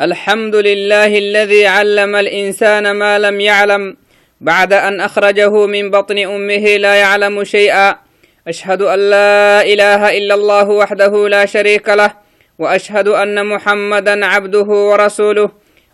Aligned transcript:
الحمد 0.00 0.56
لله 0.56 1.18
الذي 1.18 1.66
علم 1.66 2.16
الإنسان 2.16 2.90
ما 2.90 3.18
لم 3.18 3.40
يعلم 3.40 3.96
بعد 4.40 4.72
أن 4.72 5.00
أخرجه 5.00 5.66
من 5.66 5.90
بطن 5.90 6.18
أمه 6.18 6.76
لا 6.76 6.94
يعلم 6.94 7.44
شيئا. 7.44 7.96
أشهد 8.48 8.82
أن 8.82 9.10
لا 9.10 9.62
إله 9.62 10.18
إلا 10.18 10.34
الله 10.34 10.70
وحده 10.70 11.28
لا 11.28 11.46
شريك 11.46 11.88
له 11.88 12.14
وأشهد 12.58 13.08
أن 13.08 13.46
محمدا 13.46 14.26
عبده 14.26 14.68
ورسوله. 14.90 15.50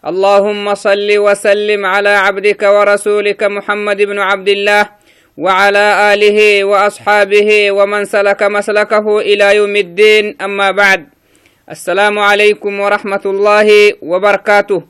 اللهم 0.07 0.75
صل 0.75 1.09
وسلم 1.19 1.87
على 1.87 2.09
عبدك 2.09 2.63
ورسولك 2.63 3.43
محمد 3.43 4.03
بن 4.03 4.19
عبد 4.19 4.49
الله 4.49 4.89
وعلى 5.37 6.13
آله 6.15 6.65
وأصحابه 6.65 7.71
ومن 7.71 8.05
سلك 8.05 8.43
مسلكه 8.43 9.19
إلى 9.21 9.57
يوم 9.57 9.77
الدين. 9.77 10.37
أما 10.41 10.71
بعد 10.71 11.14
السلام 11.71 12.19
عليكم 12.19 12.81
ورحمة 12.81 13.25
الله 13.27 13.69
وبركاته. 14.03 14.83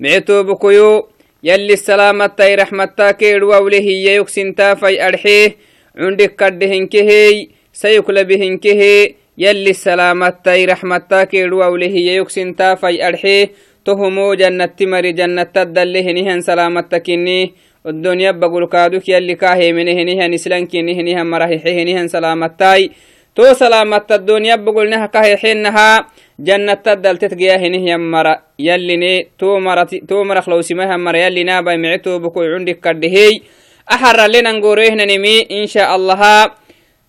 معتو 0.00 0.42
بكيو 0.42 1.08
يلي 1.44 1.72
السلامة 1.72 2.26
تاي 2.26 2.54
رحمة 2.54 2.84
تاكير 2.84 3.44
ووله 3.44 3.86
يكسن 4.08 4.54
تافي 4.54 5.08
أرحيه 5.08 5.56
عندك 5.96 6.36
كدهن 6.36 6.86
كهي 8.56 9.14
يلي 9.38 9.70
السلامة 9.70 10.28
تاي 10.44 10.64
رحمة 10.64 10.98
تاكير 10.98 11.54
ووله 11.54 11.94
يكسن 12.16 12.56
تافي 12.56 13.08
أرحيه 13.08 13.50
تهمو 13.84 14.34
جنة 14.34 14.66
تمر 14.66 15.10
جنة 15.10 15.42
تدله 15.42 16.12
نهن 16.12 16.40
سلامة 16.40 16.80
تكني 16.80 17.52
الدنيا 17.86 18.30
بقول 18.30 18.66
كادوك 18.68 19.08
يلي 19.08 19.34
كاهي 19.34 19.72
منه 19.72 20.02
نهن 20.02 20.34
إسلانكي 20.34 20.82
نهن 20.82 21.08
تو 23.34 23.52
سلامت 23.54 24.12
الدنيا 24.12 24.56
بقولنها 24.56 25.06
كهي 25.06 25.36
حينها. 25.36 26.06
جنة 26.40 26.74
تدل 26.74 27.16
تتقياهنه 27.16 27.90
يمرا 27.90 28.34
يلي 28.58 29.26
تو 29.38 29.58
مرت 29.58 29.94
تو 30.08 30.24
مرخ 30.24 30.48
لو 30.48 30.60
سمها 30.60 30.96
مرا 30.96 31.16
يلي 31.16 31.44
نابا 31.44 31.76
معتو 31.76 32.18
بكو 32.18 32.42
عندك 32.42 32.80
كردهي. 32.80 33.40
أحر 33.92 34.26
لنا 34.26 34.52
نقوريهنا 34.52 35.04
نمي 35.04 35.46
إن 35.50 35.66
شاء 35.66 35.96
الله. 35.96 36.50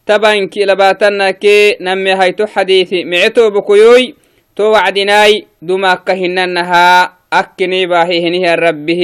تبان 0.05 0.47
كي 0.47 0.65
لباتنا 0.65 1.31
كي 1.31 1.77
نمي 1.81 2.13
هيتو 2.13 2.45
حديثي. 2.45 3.03
معتو 3.03 3.49
بكويوي 3.49 4.15
تو 4.55 4.63
وعدناي 4.63 5.45
دوما 5.61 5.93
كهننها. 5.95 7.13
أكني 7.33 7.85
باهي 7.85 8.27
هنه 8.27 8.55
ربه. 8.55 9.03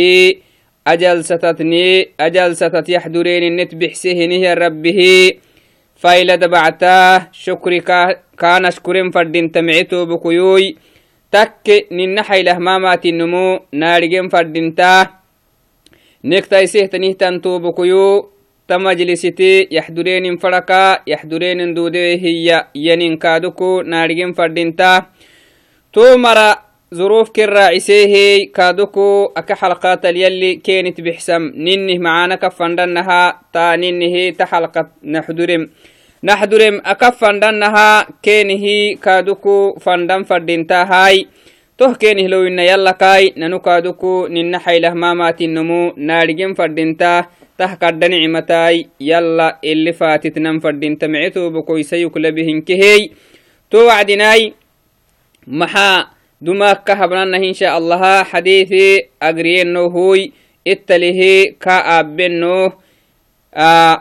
أجل 0.87 1.23
ستتني 1.23 2.09
أجل 2.19 2.55
ستت 2.55 2.89
يحضرين 2.89 3.43
النت 3.43 3.75
بحسه 3.75 4.53
ربه. 4.53 5.31
فايلة 5.97 6.35
دبعتا 6.35 7.27
شكري 7.31 7.79
كان 8.37 8.65
اشكرين 8.65 9.11
فردين 9.11 9.51
تمعتو 9.51 10.05
بكيوي. 10.05 10.77
تك 11.31 11.87
ننحي 11.91 12.43
لهمامات 12.43 13.05
النمو 13.05 13.59
نارجين 13.73 14.29
فردينتا 14.29 15.07
نكتاي 16.23 16.67
سيهتنيه 16.67 17.13
تنتو 17.13 17.59
بكيو. 17.59 18.29
تمجلستي 18.67 19.67
يحدرين 19.71 20.37
فرقا 20.37 20.99
يحدرين 21.07 21.73
دودي 21.73 22.19
هي 22.23 22.67
ينين 22.75 23.17
كادوكو 23.17 23.81
نارجين 23.81 24.33
فردينتا 24.33 25.05
تو 25.93 26.17
مرا 26.17 26.66
ظروف 26.93 27.29
كرا 27.29 27.59
عسيه 27.59 28.51
كادوكو 28.55 29.25
أكا 29.37 29.55
حلقات 29.55 30.05
اليلي 30.05 30.55
كانت 30.55 31.01
بحسم. 31.01 31.51
ننه 31.55 31.99
معانا 31.99 32.35
كفندنها 32.35 33.41
تا 33.53 33.75
ننه 33.75 34.29
تحلقة 34.29 34.89
نحدرم 35.03 35.69
نحدرم 36.23 36.81
أكا 36.85 37.09
فندنها 37.09 38.07
كينه 38.23 38.95
كادوكو 39.03 39.75
فندن 39.79 40.23
فردينتا 40.23 40.83
هاي. 40.83 41.27
توه 41.77 41.93
كينه 41.93 42.27
لو 42.27 42.47
إن 42.47 42.59
يلا 42.59 42.91
كاي 42.91 43.33
ننو 43.37 43.59
كادوكو 43.59 44.27
نن 44.27 44.57
حيله 44.57 44.93
مامات 44.93 45.41
النمو 45.41 45.93
نارجم 45.97 46.53
فردينتا 46.53 47.25
ته 47.57 47.75
كردن 47.75 48.13
عمتاي 48.13 48.87
يلا 49.01 49.59
اللي 49.63 49.93
فاتت 49.93 50.39
نم 50.39 50.59
فردينتا 50.59 51.07
معتو 51.07 51.49
بكوي 51.49 51.83
سيك 51.83 52.17
لبهن 52.17 52.61
كهي. 52.61 53.09
تو 53.71 53.85
وعدناي 53.85 54.53
محا 55.47 56.16
dumaka 56.41 56.93
habnanah 56.95 57.41
insha 57.41 57.73
allaha 57.73 58.21
xadiisi 58.21 59.09
agriyeno 59.19 59.89
hoy 59.89 60.29
ittalihi 60.65 61.57
ka 61.57 61.81
aabbeno 61.97 62.77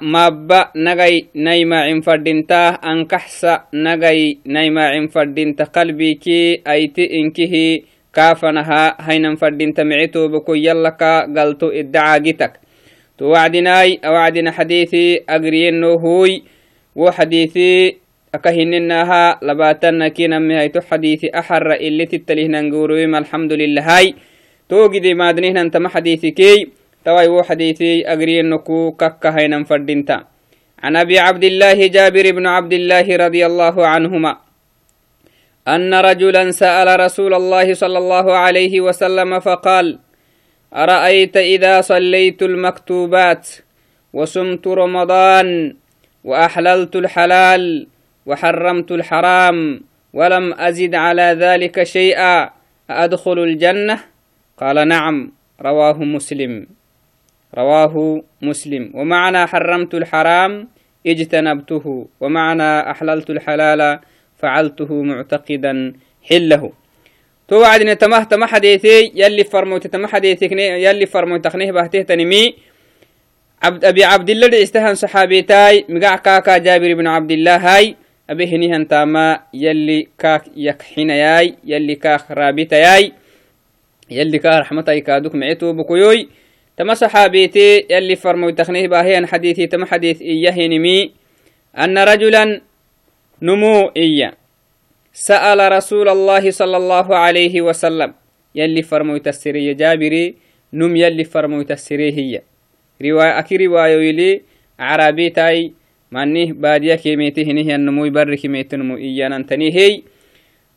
mabba 0.05 0.71
nagai 0.77 1.33
naymacin 1.33 2.05
fadhinta 2.05 2.77
ankaxsa 2.83 3.73
nagai 3.73 4.45
naymacin 4.45 5.09
fadhinta 5.09 5.65
qalbiki 5.73 6.61
ayti 6.61 7.09
inkihi 7.25 7.89
kaafanaha 8.13 9.01
haynan 9.01 9.41
fadhinta 9.41 9.85
micitoba 9.85 10.41
toobako 10.45 10.53
yallaka 10.61 11.25
galto 11.33 11.73
iddacaagitak 11.73 12.61
to 13.17 13.33
wacdinaay 13.33 13.97
awacdina 14.05 14.53
xadiisi 14.53 15.25
agriyeno 15.25 15.97
hoy 16.05 16.45
wo 16.93 17.09
xadiisi 17.13 17.97
akahininaha 18.37 19.41
labatanna 19.41 20.11
kinamihayto 20.13 20.81
xadiisi 20.85 21.33
axara 21.33 21.81
ili 21.81 22.07
tittalihnan 22.07 22.69
الحمد 23.23 23.53
لله 23.53 23.83
هاي 23.83 24.15
توجد 24.69 25.07
مادنهن 25.07 25.71
تما 25.71 25.89
حديثكي 25.89 26.69
توي 27.05 27.29
و 27.29 27.43
حديثي 27.43 28.07
أقرينكو 28.07 28.93
كك 28.93 29.27
هينا 29.27 29.65
فردينتا 29.65 30.25
عن 30.83 30.97
أبي 30.97 31.19
عبد 31.19 31.45
الله 31.45 31.87
جابر 31.87 32.31
بن 32.33 32.47
عبد 32.47 32.73
الله 32.73 33.07
رضي 33.17 33.47
الله 33.47 33.87
عنهما 33.87 34.33
أن 35.69 35.95
رجلا 35.95 36.51
سأل 36.51 37.01
رسول 37.01 37.35
الله 37.35 37.75
صلى 37.75 37.99
الله 37.99 38.27
عليه 38.33 38.81
وسلم 38.81 39.41
فقال 39.41 39.99
أرأيت 40.75 41.37
إذا 41.37 41.81
صليت 41.81 42.43
المكتوبات 42.43 43.49
وصمت 44.13 44.67
رمضان 44.67 45.77
وأحللت 46.25 46.97
الحلال 46.97 47.87
وحرمت 48.27 48.93
الحرام 48.93 49.81
ولم 50.13 50.55
أزد 50.55 50.95
على 50.95 51.37
ذلك 51.41 51.83
شيئا 51.83 52.51
أدخل 52.91 53.39
الجنة؟ 53.39 53.99
قال 54.59 54.89
نعم 54.89 55.33
رواه 55.63 55.99
مسلم. 55.99 56.67
رواه 57.59 58.23
مسلم. 58.43 58.91
ومعنى 58.95 59.47
حرمت 59.47 59.95
الحرام 59.95 60.69
اجتنبته 61.07 62.09
ومعنى 62.21 62.91
أحللت 62.91 63.31
الحلال 63.31 64.01
فعلته 64.39 65.03
معتقدا 65.03 65.93
حله. 66.23 66.73
توعدني 67.49 67.95
تمه 67.95 68.25
تمه 68.25 68.47
حديثي 68.47 69.13
يلي 69.15 69.45
فرموت 69.45 69.87
تمه 69.87 70.09
حديثك 70.09 70.53
يلي 70.53 71.07
فرموت 71.07 71.45
تخنيه 71.45 71.73
بهته 71.73 72.03
تنمي. 72.03 72.55
عبد 73.63 73.85
أبي 73.85 74.05
عبد 74.05 74.31
الله 74.31 74.63
استهن 74.63 74.95
صحابيتاي 74.95 75.85
مقع 75.89 76.17
كاكا 76.17 76.59
جابر 76.59 76.95
بن 76.95 77.07
عبد 77.07 77.31
الله 77.31 77.57
هاي. 77.57 77.97
أبي 78.31 78.47
هنيهن 78.47 78.89
تاما 78.89 79.41
يلي 79.55 80.09
كاك 80.19 80.45
يكحينياي 80.57 81.55
يلي 81.65 81.95
كاك 81.95 82.31
رابطياي 82.31 83.13
يلي 84.11 84.39
كاك 84.39 84.61
رحمتي 84.61 85.01
كادوك 85.01 85.35
معيتو 85.35 85.73
بكيوي 85.73 86.29
تما 86.77 86.95
صحابيتي 86.95 87.87
يلي 87.91 88.17
فرمو 88.17 88.51
تخنيه 88.51 88.89
باهيان 88.89 89.27
حديثي 89.27 89.67
تما 89.67 89.87
حديث 89.87 90.23
إياه 90.23 90.67
نمي 90.69 91.13
أن 91.79 91.99
رجلا 91.99 92.61
نمو 93.43 93.93
إيا 93.97 94.33
سأل 95.13 95.73
رسول 95.73 96.09
الله 96.09 96.51
صلى 96.51 96.77
الله 96.77 97.17
عليه 97.17 97.63
وسلم. 97.63 98.15
يلي 98.55 98.83
فرمو 98.83 99.17
تسري 99.17 99.75
جابري 99.75 100.35
نم 100.73 100.97
يلي 100.97 101.25
فرمو 101.25 101.63
تسري 101.63 102.13
هي. 102.13 102.43
رواية 103.03 103.39
أكي 103.39 103.57
رواية 103.57 104.09
يلي 104.09 104.43
عربي 104.79 105.31
تاي 105.31 105.73
مانيه 106.11 106.53
بادية 106.53 106.95
كيميته 106.95 107.43
نهي 107.43 107.75
النمو 107.75 108.11
بر 108.11 108.35
كيميته 108.35 108.77
نمو 108.77 108.97
إيانا 108.97 109.43
تني 109.43 109.75
هي 109.75 110.03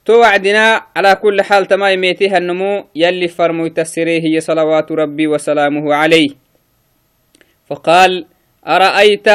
تو 0.06 0.20
وعدنا 0.20 0.82
على 0.96 1.16
كل 1.16 1.42
حال 1.42 1.66
تما 1.66 1.92
يميتها 1.92 2.38
النمو 2.38 2.86
يلي 2.96 3.28
فرمو 3.28 3.68
تسريه 3.68 4.22
هي 4.22 4.40
صلوات 4.40 4.92
ربي 4.92 5.28
وسلامه 5.28 5.94
عليه 5.94 6.30
فقال 7.68 8.26
أرأيت 8.68 9.28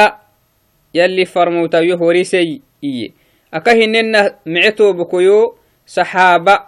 يلي 0.94 1.24
فرمو 1.24 1.66
تيوه 1.66 2.02
وريسي 2.02 2.60
إيه 2.84 3.10
أكهننا 3.54 4.34
معتو 4.46 4.92
بكيو 4.92 5.54
صحابة 5.86 6.58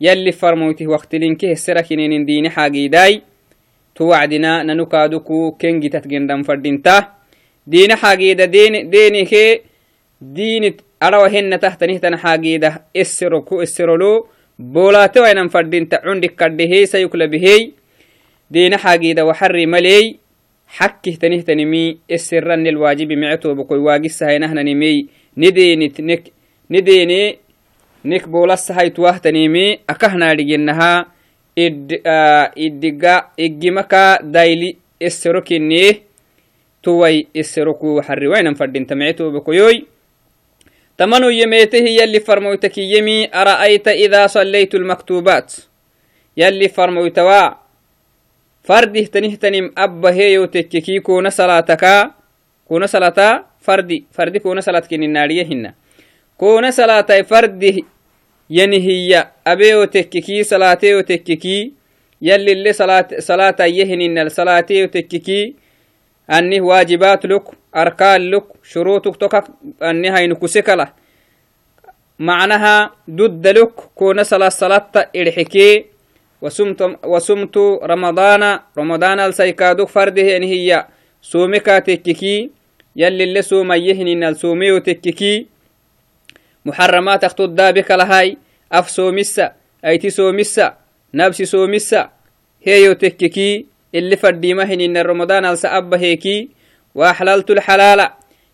يلي 0.00 0.32
فرموته 0.32 0.86
وقت 0.86 1.14
لنكه 1.14 1.52
السركنين 1.52 2.24
ديني 2.24 2.50
حاجي 2.50 2.88
داي 2.88 3.22
تو 3.94 4.04
وعدنا 4.04 4.62
ننكادوكو 4.62 5.50
كنجي 5.60 5.88
تتجندم 5.88 6.42
فردينتا 6.42 7.14
diina 7.66 7.96
xagiida 7.96 8.46
deenikee 8.46 9.62
diinit 10.20 10.82
arawahenna 11.00 11.58
tahtanihtana 11.58 12.16
xagiida 12.24 12.68
esero 12.94 13.42
ku 13.42 13.62
eserolo 13.62 14.28
boolaate 14.58 15.20
wainan 15.20 15.48
fadhinta 15.50 15.98
cundik 16.04 16.36
kadhehey 16.36 16.86
sayuklabihey 16.86 17.72
diina 18.50 18.76
xagiida 18.78 19.24
waxari 19.24 19.66
maley 19.66 20.18
xakkihtanihtanimi 20.78 21.98
eseranel 22.08 22.76
waajibi 22.82 23.16
mecetoobokoy 23.16 23.78
waagisahaynahnanimey 23.86 25.06
nideenit 25.36 25.98
nek 25.98 26.22
nideene 26.70 27.38
nek 28.04 28.26
boolasahaytuwahtanimi 28.28 29.80
akahnaadhigenaha 29.92 31.06
iddiga 32.56 33.14
igimaka 33.36 34.18
dayli 34.22 34.76
esero 35.00 35.42
kinneeh 35.42 36.00
نديني 36.88 37.22
تنك 37.22 37.24
نديني 37.24 37.24
nik 37.24 37.34
bolasahaytuwahtanimi 37.34 37.34
akahnaadhiginaha 37.34 37.34
iddiga 37.34 37.34
iggimaka 37.34 37.34
dayli 37.34 37.34
esero 37.34 37.74
kinnie 37.74 37.94
tuwai 37.94 37.96
eseroku 37.96 38.00
harriwainan 38.00 38.54
fadinta 38.54 38.94
mecetobakoyoy 38.94 39.80
tamanu 40.96 41.30
yemetehi 41.30 41.96
yalli 41.96 42.20
farmoytakiyemi 42.20 43.28
ara'ayta 43.32 43.94
ida 43.94 44.28
sallaytu 44.28 44.78
lmaktubat 44.78 45.68
yalli 46.36 46.68
farmoytawa 46.68 47.58
fardih 48.66 49.08
tanihtanim 49.10 49.72
abba 49.76 50.12
heyo 50.12 50.46
tekkeki 50.46 51.00
kuna 51.00 51.30
salataka 51.30 52.14
kuna 52.64 52.88
salata 52.88 53.44
fardi 53.60 54.04
fardi 54.10 54.40
kuna 54.40 54.62
salat 54.62 54.88
kininnaadiye 54.88 55.44
hinna 55.44 55.72
kuna 56.36 56.72
salatai 56.72 57.24
fardih 57.24 57.84
yanihiya 58.48 59.30
abeyo 59.44 59.86
tekkeki 59.86 60.44
salataye 66.28 66.60
hininal 66.60 66.60
salateyo 66.60 66.60
tekkeki 66.60 66.60
anih 66.60 66.60
waajibaat 66.64 67.24
luk 67.24 67.54
arkaan 67.72 68.30
luk 68.30 68.46
shuruutuk 68.62 69.18
tokak 69.18 69.48
ani 69.80 70.08
haynukusekala 70.08 70.92
macnaha 72.18 72.90
dudda 73.08 73.52
luk 73.52 73.92
kuna 73.94 74.24
sala 74.24 74.50
salatta 74.50 75.08
irxikee 75.12 75.86
wasumtu 77.02 77.80
ramadaana 77.82 78.62
ramadaanal 78.76 79.32
saykaaduk 79.32 79.88
fardehe 79.88 80.36
anihiya 80.36 80.88
soomeka 81.20 81.80
tekkeki 81.80 82.50
yallile 82.96 83.42
soomaye 83.42 83.94
hininal 83.94 84.34
soomeyo 84.34 84.80
tekkeki 84.80 85.48
محرمات 86.64 87.24
اختو 87.24 87.44
دابك 87.46 87.90
لهاي 87.90 88.36
أف 88.72 88.90
سومسا 88.90 89.52
أيتي 89.84 90.10
سومسا 90.10 90.74
نبسي 91.14 91.44
سومسا 91.44 92.10
هيو 92.62 92.92
تككي 92.92 93.66
اللي 93.94 94.16
فرديمة 94.16 94.72
إن 94.72 94.96
رمضان 94.96 95.44
ألسا 95.44 95.76
أبا 95.76 96.00
هيكي 96.00 96.48
وأحللت 96.94 97.50
الحلال. 97.50 98.08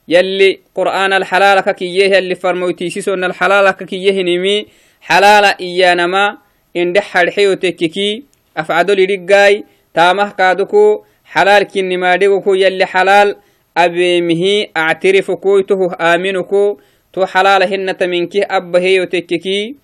يلي 0.09 0.61
قرآن 0.75 1.13
الحلال 1.13 1.61
ككيه 1.61 2.19
اللي 2.19 2.35
فرموتيسي 2.35 3.01
سن 3.01 3.25
الحلال 3.25 3.71
ككيه 3.71 4.23
نمي. 4.23 4.67
حلال 5.01 5.45
إيانما 5.61 6.39
إن 6.77 6.93
دح 6.93 7.17
الحيو 7.17 7.55
تككي 7.55 8.25
أفعدو 8.57 8.93
لرقاي 8.93 9.65
تامه 9.95 10.31
كادوكو. 10.31 11.05
حلال 11.25 11.63
كني 11.63 11.97
ما 11.97 12.15
يلي 12.47 12.87
حلال 12.87 13.37
أبيمه 13.77 14.67
أعترف 14.77 15.31
كويته 15.31 15.95
آمنكو. 16.01 16.79
تو 17.13 17.27
حلال 17.27 17.63
هنة 17.63 17.97
منك 18.03 18.37
أبهي 18.37 19.01
وتككي. 19.01 19.77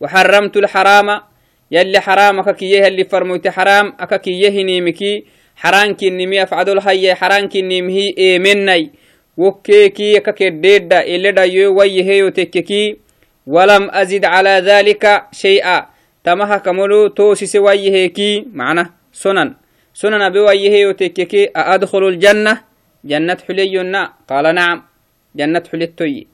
وحرمت 0.00 0.56
الحرام. 0.56 1.29
يلي 1.70 2.00
حرام 2.00 2.38
أككيه 2.38 2.86
اللي 2.86 3.04
فرموت 3.04 3.48
حرام 3.48 3.94
أككيه 4.00 4.62
نيمكي. 4.62 5.24
حران 5.56 5.94
كنمي 5.94 6.42
أفعدل 6.42 6.78
هاي 6.78 7.14
حران 7.14 7.48
كنمي 7.48 8.14
إيمني. 8.18 8.90
وكيكي 9.36 10.16
أككديدا 10.16 11.00
إلي 11.00 11.32
دا 11.32 11.44
يويه 11.44 12.24
وتككي 12.24 12.96
ولم 13.46 13.90
أزد 13.90 14.24
على 14.24 14.62
ذلك 14.64 15.22
شيئا. 15.32 15.86
تمها 16.24 16.56
كملو 16.56 17.08
توسي 17.08 17.46
سويه 17.46 18.44
معنى 18.52 18.84
سنن. 19.12 19.54
سنن 19.94 20.28
بويه 20.30 20.86
وتككي 20.86 21.50
أدخل 21.56 22.08
الجنة؟ 22.08 22.60
جنة 23.04 23.38
حلينا. 23.48 24.12
قال 24.28 24.54
نعم 24.54 24.82
جنة 25.36 25.62
حليتوي. 25.72 26.26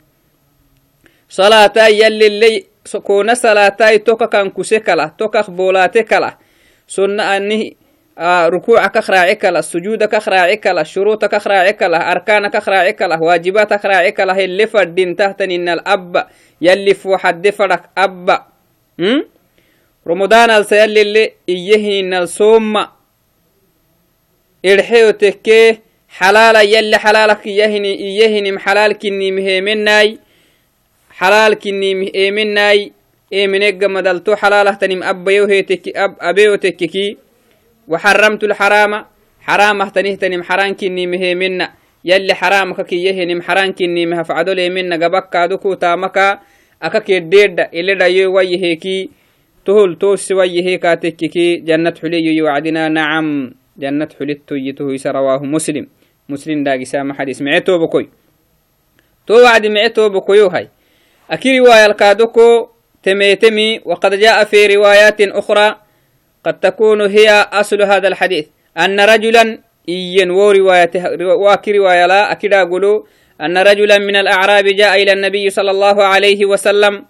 salatai 1.29 1.99
yalliley 1.99 2.65
kona 3.05 3.35
salatai 3.35 3.99
toka 3.99 4.29
kan 4.29 4.51
kuse 4.51 4.81
kala 4.81 5.11
tokak 5.19 5.51
bolate 5.51 6.05
kala 6.05 6.39
sunna 6.87 7.31
ani 7.35 7.77
rukuuca 8.49 8.89
kak 8.89 9.09
raaci 9.09 9.37
kala 9.37 9.63
sujuuda 9.63 10.09
kak 10.09 10.27
raaci 10.27 10.57
kala 10.57 10.85
shuruuta 10.85 11.29
kak 11.29 11.45
raaci 11.47 11.75
kala 11.77 11.99
arkaana 12.13 12.51
kak 12.51 12.67
raaci 12.67 12.93
kala 12.97 13.19
waajibaata 13.21 13.77
kak 13.79 13.85
raaci 13.85 14.13
kala 14.13 14.35
hele 14.35 14.67
fadhintahtaninal 14.67 15.81
abba 15.85 16.29
yalli 16.61 16.95
fuuxadde 16.95 17.53
fadhak 17.53 17.85
abba 17.97 18.37
romodaanalsa 20.07 20.77
yallile 20.77 21.35
iyehininal 21.47 22.27
soomma 22.29 22.83
irxeyo 24.65 25.13
tekkee 25.13 25.79
xalaala 26.19 26.63
yalli 26.63 26.97
xalaalak 27.05 27.47
iyahini 27.47 27.93
iyehinim 27.95 28.57
xalaalkinimheemenai 28.65 30.19
حلال 31.17 31.55
كني 31.55 32.13
إيمناي 32.15 32.93
إيمنك 33.33 33.85
مدلتو 33.85 34.37
حلالة 34.37 34.71
تنم 34.71 35.03
أبيو 35.03 35.45
هيتك 35.45 35.97
أب 35.97 36.17
أبيو 36.21 36.55
تككي. 36.55 37.17
وحرمت 37.89 38.45
الحرام. 38.45 39.05
حرام 39.41 39.89
تنه 39.89 40.15
تنم 40.15 40.43
حرام 40.43 40.75
كني 40.77 41.07
مهمنا 41.07 41.73
يلي 42.05 42.35
حرام 42.35 42.75
كي 42.75 43.05
يهنم 43.05 43.43
حرام 43.43 43.73
كني 43.73 44.07
مه 44.07 44.23
فعدل 44.23 44.59
يمنا 44.59 44.97
قبك 44.97 45.29
كادوكو 45.29 45.75
تامكا. 45.75 46.41
أكاك 46.83 47.11
يديد 47.11 47.61
إلي 47.61 47.95
دا 47.95 48.07
يوي 48.07 48.57
هيكي 48.63 49.11
تهل 49.67 49.97
توس 49.99 50.33
وي 50.33 50.67
هيكا 50.67 50.95
تككي 50.95 51.65
أكي 61.31 61.59
رواية 61.59 61.87
الكادوكو 61.87 62.69
تميتمي 63.03 63.81
وقد 63.85 64.15
جاء 64.15 64.45
في 64.45 64.67
روايات 64.67 65.21
أخرى 65.21 65.77
قد 66.45 66.61
تكون 66.61 67.01
هي 67.01 67.29
أصل 67.53 67.83
هذا 67.83 68.09
الحديث. 68.09 68.47
أن 68.79 69.01
رجلا 69.01 69.59
إين 69.89 70.31
وروايته 70.31 71.03
واكي 71.23 71.73
رواية 71.73 72.07
لا 72.07 72.33
أكيد 72.33 72.55
أقولوا 72.55 73.03
أن 73.41 73.59
رجلا 73.59 73.99
من 73.99 74.17
الأعراب 74.17 74.65
جاء 74.65 75.03
إلى 75.03 75.13
النبي 75.13 75.51
صلى 75.51 75.71
الله 75.71 76.05
عليه 76.05 76.47
وسلم. 76.47 77.05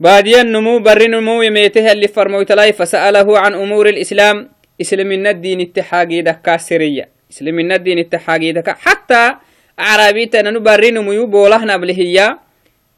باديا 0.00 0.42
نمو 0.42 0.78
بر 0.78 1.06
نمو 1.06 1.42
يميته 1.42 1.92
اللي 1.92 2.08
فرموت 2.08 2.52
لاي 2.52 2.72
فسأله 2.72 3.38
عن 3.38 3.54
أمور 3.54 3.88
الإسلام. 3.88 4.50
إسلام 4.80 5.12
الدين 5.26 5.60
اتحاقي 5.60 6.22
دكا 6.22 6.56
سرية. 6.56 7.08
إسلام 7.32 7.58
الدين 7.58 7.98
اتحاقي 7.98 8.52
دكا. 8.52 8.72
حتى 8.72 9.34
أعرابي 9.80 10.26
تنو 10.26 10.60
بر 10.60 10.90
نمو 10.90 11.26
بولهنا 11.26 11.76
بلهيا 11.76 12.49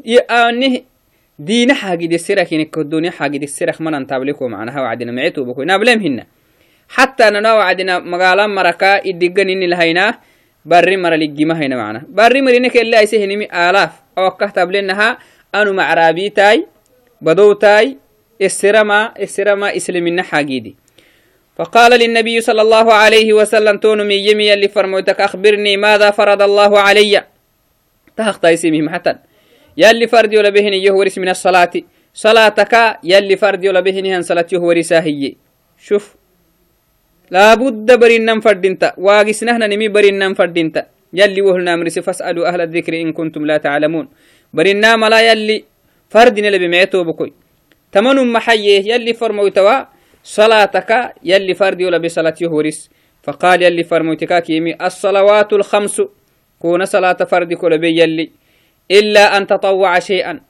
nih 0.05 0.85
diina 1.39 1.75
xaagide 1.75 2.19
serakinek 2.19 2.73
duniya 2.73 3.13
xaagide 3.13 3.47
serak 3.47 3.81
manan 3.81 4.07
tabliko 4.07 4.49
macnaha 4.49 4.83
wacdina 4.83 5.13
mecetubako 5.13 5.65
nablem 5.65 6.01
hina 6.01 6.27
حتى 6.93 7.31
ننا 7.31 7.55
وعدنا 7.55 7.99
مقالا 7.99 8.47
مركا 8.47 9.09
إدقن 9.09 9.49
إني 9.49 9.67
لهينا 9.67 10.19
بري 10.65 10.97
مرة 10.97 11.17
لقيمة 11.17 11.55
هينا 11.57 11.77
معنا. 11.77 12.03
بري 12.09 12.41
مرينك 12.43 12.77
اللي 12.77 12.99
أيسه 12.99 13.25
نمي 13.25 13.49
آلاف. 13.49 13.91
أو 14.19 14.31
كهتب 14.31 14.71
لنها 14.71 15.19
أنو 15.55 15.73
معرابي 15.73 16.29
تاي 16.29 16.67
بدو 17.21 17.53
تاي 17.53 17.97
السرما 18.43 19.13
السرما 19.21 19.77
إسلامنا 19.77 20.23
حاجيدي 20.23 20.77
فقال 21.57 22.01
للنبي 22.01 22.41
صلى 22.41 22.63
الله 22.63 22.93
عليه 22.93 23.33
وسلم 23.33 23.79
تون 23.79 24.05
من 24.05 24.21
يمي 24.29 24.55
اللي 24.55 24.69
فرموتك 24.69 25.21
أخبرني 25.21 25.77
ماذا 25.77 26.11
فرض 26.11 26.43
الله 26.43 26.81
علي. 26.81 27.25
تهخت 28.17 28.45
اسمهم 28.45 28.89
حتى. 28.89 29.15
يلي 29.77 30.07
فردي 30.07 30.39
ولا 30.39 30.49
بهن 30.49 30.75
يهورس 30.75 31.19
من 31.19 31.29
الصلاة. 31.29 31.73
صلاتك 32.15 32.99
يلي 33.05 33.37
فردي 33.37 33.69
ولا 33.69 33.81
بهن 33.81 34.07
هن 34.07 34.23
صلاة 34.23 34.47
يهورسا 34.53 35.01
هي 35.01 35.35
شوف. 35.79 36.15
لابد 37.31 37.99
برينم 37.99 38.41
فردينتا. 38.41 38.93
واقس 38.99 39.45
نحن 39.45 39.63
نمي 39.63 39.89
برينم 39.89 40.35
فردينتا. 40.35 40.87
يلي 41.15 41.43
وهلنا 41.43 41.77
مرس 41.77 41.99
فاسألوا 41.99 42.49
أهل 42.49 42.61
الذكر 42.61 43.01
إن 43.01 43.13
كنتم 43.13 43.47
لا 43.47 43.57
تعلمون. 43.57 44.09
برينا 44.53 44.97
ملا 44.97 45.33
يلي 45.33 45.65
فردين 46.11 46.45
اللي 46.45 46.59
بمعتو 46.59 47.05
بكوي. 47.05 47.33
تمن 47.93 48.33
محيه 48.33 48.93
يلي 48.93 49.15
فرموتوا 49.15 49.85
صلاتك 50.25 51.15
يلي 51.25 51.55
فردي 51.55 51.85
ولا 51.85 51.99
بصلاة 51.99 52.35
يهورس 52.41 52.91
فقال 53.23 53.63
يلي 53.63 53.85
فرموتك 53.85 54.43
كيمي 54.43 54.75
الصلوات 54.87 55.53
الخمس. 55.53 56.03
كون 56.59 56.85
صلاة 56.85 57.13
فردي 57.13 57.57
كل 57.57 57.79
بي 57.79 58.01
يلي. 58.01 58.42
إلا 58.91 59.37
أن 59.37 59.47
تطوع 59.47 59.99
شيئا. 59.99 60.41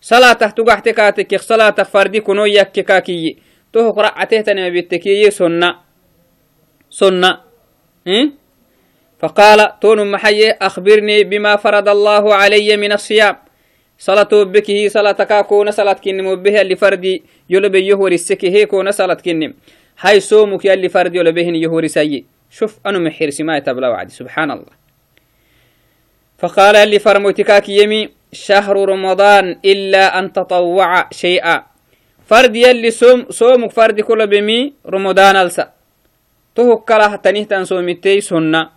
صلاة 0.00 0.32
تقحتكاتك 0.32 1.40
صلاة 1.40 1.70
فردي 1.70 2.20
كنو 2.20 2.44
يككاكي 2.44 3.36
تو 3.72 3.90
قرأته 3.90 4.40
تنمي 4.40 4.70
بالتكي 4.70 5.30
سنة. 5.30 5.76
سنة. 6.90 7.40
إيه؟ 8.06 8.30
فقال 9.18 9.78
تون 9.80 10.10
محي 10.10 10.50
أخبرني 10.50 11.24
بما 11.24 11.56
فرض 11.56 11.88
الله 11.88 12.34
علي 12.34 12.76
من 12.76 12.92
الصيام. 12.92 13.36
صلاة 13.98 14.28
بكه 14.32 14.88
صلاة 14.88 15.12
كاكون 15.12 15.70
صلاة 15.70 15.92
كنم. 15.92 16.34
به 16.34 16.60
اللي 16.60 16.76
فردي 16.76 17.22
يلبي 17.50 17.86
يهوري 17.86 18.14
السكي 18.14 18.50
هي 18.50 18.66
كون 18.66 18.90
صلاة 18.90 19.14
كنم. 19.14 19.54
هاي 20.00 20.20
صومك 20.20 20.64
يلي 20.64 20.88
فردي 20.88 21.18
يلبهن 21.18 21.54
يهوري 21.54 21.88
سيء 21.88 22.24
شوف 22.50 22.78
أنا 22.86 22.98
محير 22.98 23.30
سماية 23.30 23.58
تبلا 23.58 23.88
وعدي. 23.88 24.12
سبحان 24.12 24.50
الله. 24.50 24.81
فقال 26.42 26.76
اللي 26.76 26.98
فرموتكاك 26.98 27.68
يمي 27.68 28.08
شهر 28.32 28.88
رمضان 28.88 29.58
إلا 29.64 30.18
أن 30.18 30.32
تطوع 30.32 31.10
شيئا. 31.10 31.62
فرد 32.26 32.56
يلي 32.56 32.90
سوم 32.90 33.30
سومك 33.30 33.70
فرد 33.70 34.00
كل 34.00 34.26
بمي 34.26 34.72
رمضان 34.86 35.36
ألسا. 35.36 35.72
تهك 36.54 36.78
كلا 36.88 37.16
تنيه 37.16 37.44
تنسومتي 37.44 38.20
سنة. 38.20 38.68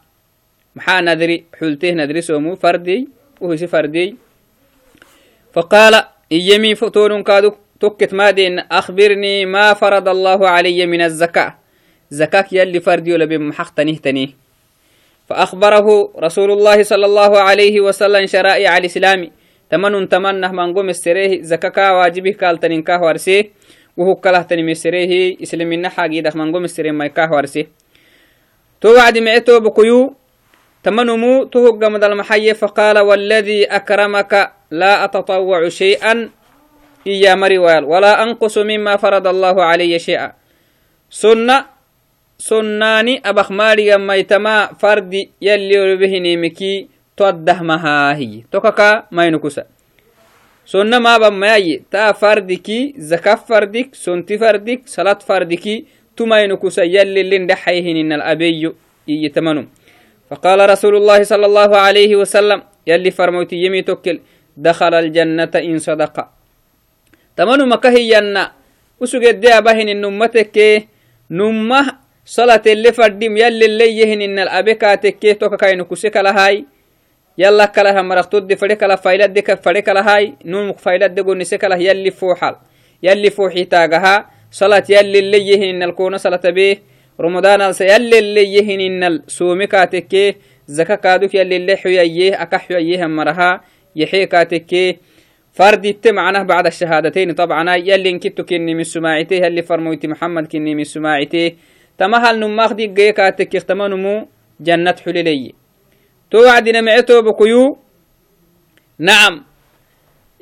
محا 0.75 1.01
ندري 1.01 1.45
حلته 1.59 1.91
ندري 1.91 2.21
سومو 2.21 2.55
فردي 2.55 3.07
وهو 3.41 3.57
فردي. 3.57 4.15
فقال 5.53 6.03
إيمي 6.31 6.75
فتون 6.75 7.23
كادو 7.23 7.53
تكت 7.79 8.13
مادين 8.13 8.59
أخبرني 8.59 9.45
ما 9.45 9.73
فرض 9.73 10.07
الله 10.07 10.49
علي 10.49 10.85
من 10.85 11.01
الزكاة. 11.01 11.57
زكاك 12.09 12.53
يلي 12.53 12.79
فردي 12.79 13.13
ولا 13.13 13.25
بمحق 13.25 13.73
تنيه 13.73 13.97
تنيه. 13.97 14.44
فأخبره 15.29 15.87
رسول 16.19 16.51
الله 16.51 16.83
صلى 16.83 17.05
الله 17.05 17.31
عليه 17.39 17.81
وسلم 17.81 18.25
شرائع 18.25 18.77
الإسلام. 18.77 19.31
تمن 19.69 20.09
تمنه 20.09 20.51
من 20.51 20.73
قوم 20.73 20.89
السريه 20.89 21.41
زكاكا 21.41 21.91
واجبه 21.91 22.35
قال 22.41 22.57
تنكاه 22.61 23.01
ورسيه 23.01 23.43
وهو 23.97 24.15
كله 24.15 24.41
تنمي 24.41 24.71
السريه 24.71 25.41
إسلامنا 25.41 25.89
حاجيدك 25.89 26.35
من 26.35 26.53
قوم 26.53 26.63
السريه 26.63 26.91
ما 26.91 27.05
يكاه 27.05 27.29
ورسيه 27.33 27.67
تو 28.81 28.93
وعد 28.93 29.17
معتو 29.17 29.59
بكيو 29.59 30.13
تمنمو 30.83 31.43
تهق 31.49 31.81
مد 31.81 32.03
المحيي 32.03 32.53
فقال 32.53 32.99
والذي 32.99 33.65
أكرمك 33.65 34.51
لا 34.71 35.03
أتطوع 35.03 35.69
شيئا 35.69 36.29
إيا 37.07 37.35
مريوال 37.35 37.83
ولا 37.85 38.23
أنقص 38.23 38.57
مما 38.57 38.97
فرض 38.97 39.27
الله 39.27 39.63
علي 39.63 39.99
شيئا. 39.99 40.33
سنة 41.09 41.65
سناني 42.37 43.21
أبخ 43.25 43.51
ماريا 43.51 43.97
ميتما 43.97 44.73
فردي 44.79 45.29
يلي 45.41 45.95
بهني 45.95 46.37
مكي 46.37 46.87
توده 47.17 47.61
مهاهي. 47.61 48.43
توكاكا 48.51 49.07
ما 49.11 49.25
ينكسا 49.25 49.63
سنة 50.65 50.99
ما 50.99 51.17
بماي 51.17 51.83
تا 51.91 52.11
فردكي 52.11 52.93
زكاة 52.97 53.35
فردك 53.35 53.95
سنتي 53.95 54.37
فردك 54.37 54.81
صلاة 54.85 55.19
فردكي 55.21 55.85
تما 56.17 56.41
ينكسا 56.41 56.83
يلي 56.83 57.21
اللي 57.21 57.37
ندحيهن 57.37 57.95
إن 57.97 58.11
الأبي 58.13 58.73
يتمنم 59.07 59.67
فقال 60.29 60.69
رسول 60.69 60.95
الله 60.95 61.23
صلى 61.23 61.45
الله 61.45 61.77
عليه 61.77 62.15
وسلم 62.15 62.63
يلي 62.87 63.11
فرموتي 63.11 63.55
يمي 63.55 63.81
توكل 63.81 64.19
دخل 64.57 64.93
الجنة 64.93 65.53
إن 65.55 65.79
صدق. 65.79 66.27
تمنو 67.37 67.65
مكهي 67.65 68.11
ينا. 68.17 68.51
وسجد 68.99 69.39
دي 69.39 69.49
أبهن 69.57 69.89
النمتك 69.89 70.87
نمه 71.31 72.04
صلاة 72.25 72.61
اللي 72.67 72.91
فردم 72.91 73.37
يلي 73.37 73.65
اللي 73.65 73.97
يهن 73.97 74.21
إن 74.21 74.39
الأبكا 74.39 74.95
تكيه 74.95 75.33
توكا 75.33 75.55
كاينو 75.55 75.85
كسيكا 75.85 76.19
لهاي. 76.19 76.65
يلا 77.37 77.65
كلا 77.65 78.01
هم 78.01 78.07
مرختود 78.07 78.47
دي 78.47 78.55
فريق 78.55 78.83
لا 78.83 78.95
فايلات 78.95 79.29
دي 79.29 79.41
فريق 79.41 79.89
لهاي. 79.89 80.33
نون 80.45 80.67
مك 80.67 80.77
فايلات 80.77 81.11
دي 81.11 81.21
قول 81.21 81.37
نسيكا 81.37 81.67
له 81.67 81.75
يلي 81.75 82.11
فوحال 82.11 82.55
يلي 83.03 83.29
فوحي 83.29 83.65
تاغها. 83.65 84.29
صلاة 84.51 84.83
يلي 84.89 85.19
اللي 85.19 85.47
يهن 85.47 85.75
إن 85.75 85.83
الكون 85.83 86.17
صلاة 86.17 86.49
بيه 86.49 86.81
رمضان 87.19 87.61
الس 87.61 87.81
يلي 87.81 88.19
اللي 88.19 88.53
يهن 88.53 88.81
إن 88.81 89.03
السومي 89.03 89.67
كاتكيه 89.67 90.35
زكا 90.67 90.95
كادوك 90.95 91.35
يلي 91.35 91.55
اللي 91.55 91.75
حييه 91.75 92.41
أكا 92.41 92.57
حييه 92.57 93.05
مرها. 93.05 93.61
يحيي 93.95 94.25
كاتكيه 94.25 94.97
فرد 95.53 95.95
معناه 96.07 96.43
بعد 96.43 96.65
الشهادتين 96.65 97.31
طبعا. 97.31 97.75
يلي 97.75 98.09
انكتو 98.09 98.43
كني 98.43 98.73
من 98.75 98.83
سماعته 98.83 99.35
يلي 99.35 99.61
فرمويت 99.61 100.05
محمد 100.05 100.47
كني 100.47 100.75
من 100.75 100.83
سماعته 100.83 101.51
تمهل 101.97 102.39
نماخ 102.39 102.73
دي 102.73 102.87
جيكا 102.87 103.29
تكيخ 103.29 103.63
تمنمو 103.63 104.27
جنة 104.59 104.95
حليلي. 105.05 105.53
تو 106.31 106.43
وعدنا 106.43 106.81
معتو 106.81 107.21
بكيو؟ 107.21 107.77
نعم. 108.99 109.43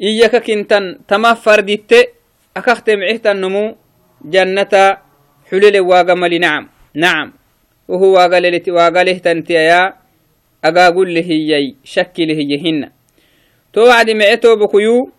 إياك 0.02 0.36
كنتن 0.36 0.98
تما 1.08 1.34
فردت 1.34 2.10
أكخت 2.58 2.90
معهت 2.90 3.28
النمو 3.28 3.76
جنة 4.26 4.98
حليلي 5.52 5.80
واقملي 5.80 6.40
نعم. 6.40 6.70
نعم. 6.96 7.34
وهو 7.88 8.14
واقلت 8.14 8.70
واقله 8.70 9.18
تنتيا 9.18 9.94
أقاقل 10.66 11.14
له 11.14 11.30
يي 11.30 11.76
شك 11.84 12.14
له 12.20 12.40
يهن. 12.54 12.90
تو 13.74 13.82
وعد 13.88 14.10
معتو 14.10 14.56
بكيو؟ 14.56 15.12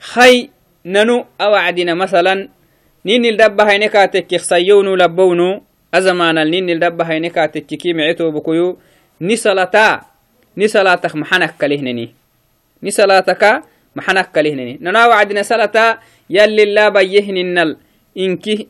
خي 0.00 0.50
ننو 0.86 1.24
أوعدنا 1.40 1.94
مثلا 1.94 2.48
نين 3.06 3.24
الدبة 3.24 3.64
هينكا 3.64 4.06
تكيخ 4.06 4.42
سيونو 4.42 4.94
لبونو 4.94 5.62
أزمان 5.98 6.38
النين 6.38 6.70
الدبة 6.70 7.04
هينكا 7.04 7.46
تكيكي 7.46 7.92
معتو 7.92 8.30
بكيو. 8.30 8.78
نسلتا 9.20 10.00
نسلاتك 10.56 11.14
محنك 11.16 11.54
كلهنني. 11.60 12.06
نسلاتك 12.82 13.42
محنك 13.96 14.26
كلهنني. 14.34 14.78
ننا 14.84 15.06
وعدنا 15.06 15.42
سلتا 15.42 15.98
يلي 16.30 16.64
لا 16.76 16.88
بيهن 16.88 17.36
النل 17.36 17.70
إنكي 18.18 18.68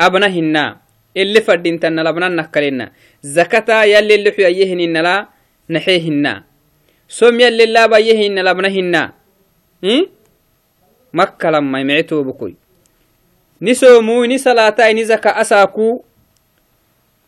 أبنهن. 0.00 0.56
اللي 1.16 1.40
فردين 1.40 1.80
تن 1.80 2.00
لبنا 2.00 2.28
نكلنا 2.28 2.92
زكاة 3.22 3.84
يلي 3.84 4.14
اللي 4.14 4.32
حيهن 4.32 4.80
النلا 4.80 5.28
نحيهن. 5.70 6.42
سوم 7.08 7.40
يلي 7.40 7.66
لا 7.66 7.86
بيهن 7.86 8.34
لبنهن. 8.38 8.94
مكة 11.14 11.50
لما 11.50 11.80
يمعتو 11.80 12.22
بكوي. 12.22 12.54
نسومو 13.62 14.24
نسلاتا 14.24 14.92
نزكا 14.92 15.40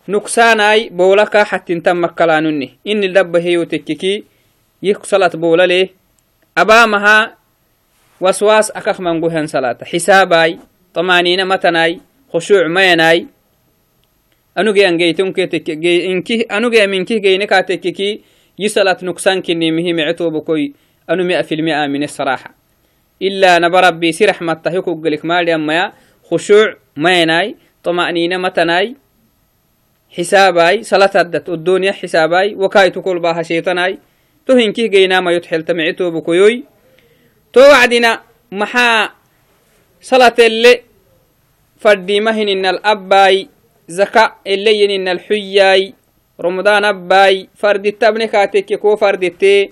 نكساناي 0.09 0.89
بولكا 0.89 1.45
حتى 1.45 1.73
أنتم 1.73 2.05
مكلانني 2.05 2.79
إن 2.87 3.05
الدب 3.05 3.37
هيو 3.37 3.65
تككي 3.65 4.25
يكسلت 4.83 5.37
بولا 5.37 5.67
ليه 5.67 5.89
أبامها 6.59 7.37
وسواس 8.21 8.71
أكخ 8.71 9.01
من 9.01 9.25
قهن 9.25 9.47
صلاة 9.47 9.79
حساباي 9.83 10.59
طمانين 10.95 11.49
متناي 11.49 12.01
خشوع 12.33 12.67
ميناي 12.67 13.27
أنو 14.59 14.73
جي 14.73 14.89
أنجيتون 14.89 15.33
كي 15.33 15.47
تك 15.47 15.71
جي 15.71 16.07
إنكي 16.07 16.41
أنو 16.41 16.71
جي 16.71 16.87
من 16.87 17.05
كي 17.05 17.19
جي 17.19 17.39
نكا 17.39 17.61
تككي 17.61 18.21
يسلت 18.59 19.05
نكسان 19.05 19.43
كني 19.43 19.71
مهي 19.71 19.93
معتو 19.93 20.31
بكوي 20.31 20.73
أنو 21.11 21.25
مئة 21.25 21.43
في 21.43 21.55
المئة 21.55 21.87
من 21.87 22.03
الصراحة 22.03 22.55
إلا 23.23 23.59
نبربي 23.59 24.13
سرح 24.13 24.43
متهيكو 24.43 24.95
قلك 24.95 25.25
مالي 25.25 25.55
أما 25.55 25.93
خشوع 26.31 26.77
ميناي 26.97 27.57
طمأنينة 27.85 28.37
متناي 28.37 28.97
حساباي 30.11 30.83
صلاة 30.83 31.11
الدت 31.15 31.49
الدنيا 31.49 31.93
حساباي 31.93 32.55
وكاي 32.55 32.91
تقول 32.91 33.19
باها 33.19 33.43
شيطاناي. 33.43 33.99
تهين 34.47 34.73
كيه 34.73 34.87
جينا 34.87 35.21
ما 35.21 35.33
يتحل 35.33 35.63
تمعتو 35.63 36.11
بكويوي. 36.11 36.65
تو 37.53 37.61
وعدنا 37.61 38.21
محا 38.53 39.11
صلاة 40.01 40.35
اللي 40.39 40.81
فردي 41.79 42.21
مهن 42.21 42.49
إن 42.49 42.67
الأباي 42.67 43.49
زكاة 43.89 44.37
اللي 44.47 44.97
إن 44.97 45.09
الحياي. 45.09 45.95
رمضان 46.41 46.85
أباي 46.85 47.49
فردي 47.55 47.91
تبني 47.91 48.27
كاتك 48.27 48.75
كو 48.75 48.97
فردي 48.97 49.31
تي. 49.31 49.71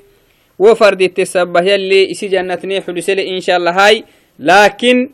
وفردي 0.58 1.08
تسبه 1.08 1.60
يلي 1.60 2.10
إسي 2.10 2.28
جنتني 2.28 2.80
حلسلي 2.80 3.36
إن 3.36 3.40
شاء 3.40 3.56
الله 3.56 3.70
هاي. 3.70 4.04
لكن 4.38 5.10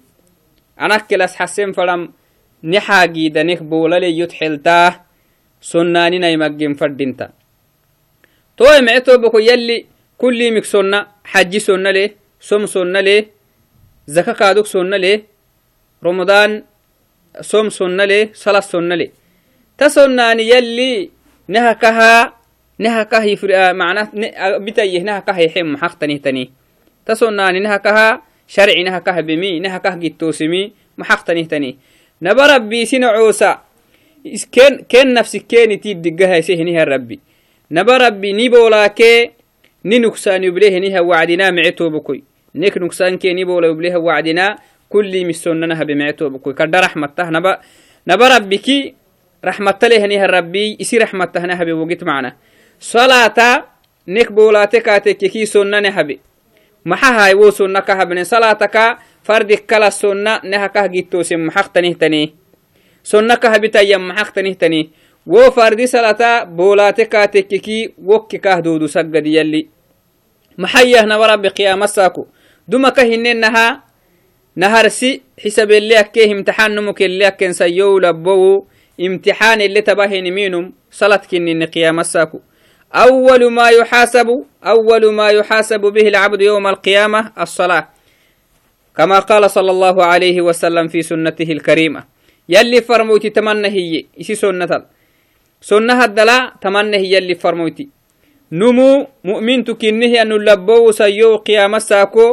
أنا 0.81 0.97
كلاس 0.97 1.37
حسن 1.37 1.73
فلم 1.73 2.12
نحاجي 2.65 3.29
دنك 3.29 3.62
بولالي 3.62 4.19
يتحلتاه 4.19 5.10
sonnaaninay 5.61 6.37
maggenfaddhinta 6.37 7.26
to'e 8.57 8.81
mece 8.83 9.00
tooboko 9.07 9.38
yalli 9.40 9.87
kullii 10.21 10.62
sonna 10.64 10.99
xajji 11.33 11.61
sonna 11.61 11.93
lee 11.93 12.09
som 12.40 12.67
sonna 12.67 13.00
lee 13.02 13.29
zaka 14.09 14.35
kaaduk 14.35 14.67
sonna 14.67 14.99
lee 14.99 15.25
romadan 16.02 16.64
som 17.43 17.71
sonna 17.71 18.07
lee 18.07 18.31
salas 18.35 18.67
sonna 18.71 18.97
le. 18.97 19.07
Ta 19.79 19.88
sonnaani 19.88 20.45
yalli 20.45 21.11
naha 21.49 21.75
kahaa 21.75 22.33
naha 22.79 23.05
kah 23.09 23.25
mana 23.75 24.11
bitayyeh 24.61 25.02
naha 25.05 25.23
kah 25.23 25.38
yexem 25.38 25.76
ta 27.05 27.12
sonnaani 27.14 27.61
naha 27.61 28.21
sharci 28.49 28.83
naha 28.85 29.00
kah 29.00 29.17
bemi 29.23 29.62
kah 29.62 29.97
gittoosimi 29.97 30.73
maxaqtanihtani 30.99 31.79
naba 32.21 32.47
rabbiisina 32.59 33.12
coosa 33.14 33.62
كن 34.55 34.85
كن 34.91 35.15
نفسك 35.15 35.47
كين 35.47 35.81
تيد 35.81 36.03
دقها 36.03 36.41
سهنها 36.41 36.85
ربي. 36.85 37.21
نبا 37.71 37.97
ربي 37.97 38.33
نيبولا 38.33 38.87
كي 38.87 39.31
ننكسان 39.85 40.45
يبليه 40.45 40.79
نها 40.79 41.00
وعدنا 41.00 41.50
معتو 41.50 41.91
بكوي. 41.91 42.23
نيك 42.55 42.79
نكسان 42.79 43.19
كي 43.19 43.35
نيبولا 43.35 43.69
يبليه 43.69 43.97
وعدنا 43.97 44.59
كل 44.89 45.27
مسوننها 45.27 45.85
بمعتو 45.85 46.29
بكوي. 46.29 46.55
كد 46.55 46.77
رحمته 46.77 47.31
نبا 47.31 47.59
نبا 48.09 48.29
ربي 48.37 48.59
كي 48.59 48.95
رحمة 49.45 49.79
له 49.83 50.07
نها 50.07 50.27
ربي 50.27 50.77
يسي 50.81 50.99
رحمته 50.99 51.47
نها 51.47 51.65
بوقت 51.65 52.05
معنا. 52.05 52.37
صلاة 52.81 53.65
نيك 54.09 54.33
بولاتك 54.33 55.03
كي 55.17 55.47
سنة 55.47 55.81
نهبي 55.81 56.21
maxaa 56.85 57.12
hay 57.12 57.35
wo 57.37 57.53
sunna 57.53 57.83
ka 57.83 57.93
habne 57.93 58.25
salataka 58.25 58.99
fardik 59.23 59.69
kala 59.69 59.91
sunna 59.93 60.41
neha 60.41 60.69
kah 60.73 60.89
gittosin 60.89 61.53
maxaq 63.04 63.42
tanihtani 63.42 63.50
sonnaka 63.50 63.50
habitayyan 63.50 64.02
maxaqtanihtani 64.02 64.90
wo 65.26 65.50
fardi 65.50 65.87
salata 65.88 66.47
boolate 66.47 67.07
kaatekkiki 67.07 67.95
wokki 67.99 68.38
kah 68.38 68.62
duudu 68.62 68.88
saggadi 68.88 69.35
yalli 69.35 69.69
اللي 75.73 76.00
أكيه 76.00 76.33
امتحان 76.33 76.75
نمك 76.75 77.02
اللي 77.02 77.26
أكين 77.26 77.52
سيو 77.52 77.99
لبو 77.99 78.64
امتحان 79.00 79.61
اللي 79.61 79.80
تباهي 79.80 80.21
نمينم 80.21 80.73
صلاة 80.90 81.23
كنين 81.30 81.62
قيام 81.64 82.00
الساكو 82.00 82.40
أول 82.95 83.52
ما 83.52 83.69
يحاسب 83.69 84.45
أول 84.66 85.12
ما 85.12 85.30
يحاسب 85.30 85.80
به 85.80 86.09
العبد 86.09 86.42
يوم 86.42 86.66
القيامة 86.66 87.33
الصلاة. 87.40 87.88
كما 88.97 89.19
قال 89.19 89.50
صلى 89.50 89.71
الله 89.71 90.04
عليه 90.04 90.40
وسلم 90.40 90.88
في 90.88 91.02
سنته 91.02 91.52
الكريمة. 91.52 92.04
يلي 92.50 92.80
فرموتي 92.83 93.30
تمنى 93.30 93.69
هي. 93.71 94.04
إسي 94.21 94.35
سنة 94.35 94.66
سنة 95.62 96.04
الدلاء 96.04 96.59
تمنى 96.61 96.97
هي 96.97 97.14
يلي 97.14 97.35
فرموتي. 97.38 97.88
نمو 98.52 99.07
مؤمن 99.25 99.64
تكنه 99.64 100.23
أن 100.23 100.33
اللبو 100.33 100.90
سيو 100.90 101.47
قيام 101.47 101.75
الساكو. 101.75 102.26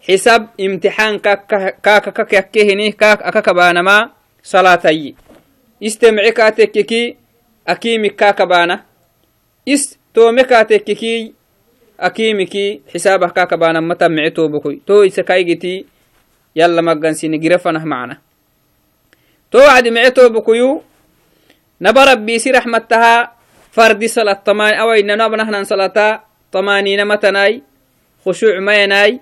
حساب 0.00 0.56
امتحان 0.60 1.18
كاك 1.18 1.46
كاك 1.84 2.06
كاك 2.08 2.50
كهني 2.50 2.92
كاك 2.96 3.22
أكاك 3.22 3.48
بانما 3.52 4.10
صلاتي 4.42 5.14
استمعي 5.82 6.32
كاتككي 6.32 7.16
أكيمي 7.68 8.08
كاك 8.08 8.42
بانا. 8.42 8.90
is 9.66 9.98
toomekaatekkiki 10.12 11.34
akimiki 11.98 12.82
xisabah 12.90 13.32
kakabanamata 13.32 14.08
mice 14.08 14.30
tobokoy 14.30 14.80
to 14.86 15.04
isa 15.04 15.22
kaygiti 15.22 15.86
yalla 16.54 16.82
magansini 16.82 17.38
girefanah 19.50 19.50
macna 19.50 19.50
to 19.50 19.58
wacdi 19.58 19.90
mice 19.90 20.10
tobokoyu 20.14 20.82
naba 21.80 22.04
rabbisi 22.04 22.52
raxmataha 22.52 23.32
fardi 23.70 24.08
salat 24.08 24.48
awainanabnahnan 24.48 25.64
salata 25.64 26.30
طمانينة 26.52 27.04
متناي 27.04 27.62
خشوع 28.26 28.58
ميناي 28.58 29.20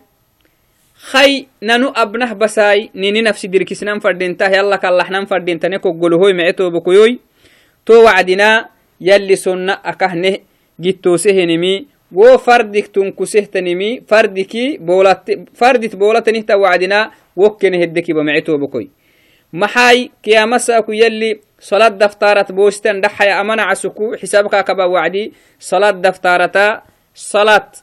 خي 0.97 1.47
ننو 1.63 1.93
أبنه 1.97 2.33
بساي 2.33 2.91
نيني 2.95 3.21
نفسي 3.23 3.49
دركسنان 3.49 3.99
فردينته 3.99 4.49
يلا 4.49 4.77
كاللحنان 4.77 5.25
فردينتني 5.27 5.79
كقولهوي 5.79 6.33
معتو 6.33 6.71
بكيوي 6.71 7.19
تو 7.87 8.05
وعدنا 8.05 8.69
يلي 9.01 9.37
سنة 9.37 9.73
أكهنه 9.85 10.37
جتوسهنمي 10.81 11.87
wo 12.13 12.39
fardik 12.39 12.89
tunkusehtanimi 12.93 14.01
fardiki 14.09 14.81
fardit 15.55 15.97
bolatani 15.97 16.43
tawacdina 16.43 17.13
wokkene 17.37 17.79
heddekiba 17.79 18.25
mecetobokoy 18.25 18.89
maxay 19.53 20.11
kiyamasaku 20.23 20.93
yalli 20.93 21.41
salad 21.59 21.99
daftarat 21.99 22.53
boostan 22.53 23.01
dhaxaya 23.01 23.41
amana 23.41 23.69
casuku 23.69 24.17
xisabka 24.21 24.63
kaba 24.63 24.87
wacdi 24.87 25.33
salad 25.59 26.01
daftarata 26.01 26.83
salat 27.15 27.83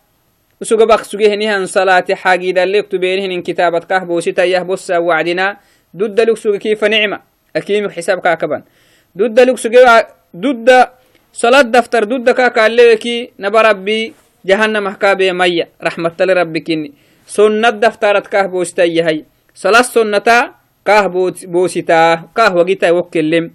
usugabak 0.61 1.03
sugehenihan 1.05 1.67
salati 1.67 2.15
xagidalektubenihinin 2.15 3.43
kitabat 3.43 3.83
kah 3.89 4.05
boositayah 4.05 4.63
bossa 4.63 5.01
wacdina 5.01 5.59
duddaluk 5.93 6.37
suge 6.37 6.59
kifa 6.59 6.87
nicma 6.89 7.25
akimik 7.53 7.91
xisabka 7.91 8.37
kaban 8.37 8.63
duddaluk 9.15 9.59
suge 9.59 9.81
dudda 10.33 10.95
صلاة 11.35 11.61
دفتر 11.61 12.03
دود 12.03 12.29
كاكا 12.29 12.67
الليكي 12.67 13.31
نبا 13.39 13.61
ربي 13.61 14.13
جهنم 14.45 14.89
حكابي 14.89 15.31
مية 15.31 15.69
رحمة 15.83 16.15
لربي 16.19 16.59
كني 16.59 16.91
سنة 17.27 17.69
دفترت 17.69 18.27
كاه 18.27 18.45
بوستي 18.45 19.03
هي 19.03 19.23
وكلم 22.91 23.51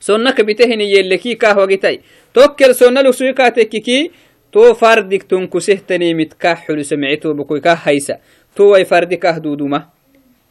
سنة 0.00 0.30
كبتهني 0.30 0.92
يلكي 0.92 1.34
كاه 1.34 1.58
وقتاي 1.58 2.00
توكل 2.34 2.74
سنة 2.74 3.00
لسوي 3.00 3.32
كاتككي 3.32 4.10
تو 4.52 4.74
فردك 4.74 5.22
تنكسه 5.22 5.78
تنيمت 5.88 6.32
كاه 6.32 6.54
حلو 6.54 6.82
سمعتو 6.82 7.32
بكوي 7.32 7.60
كاه 7.60 7.74
هيسا 7.74 8.18
تو 8.56 8.76
اي 8.76 8.84
فردك 8.84 9.26
دودوما 9.26 9.86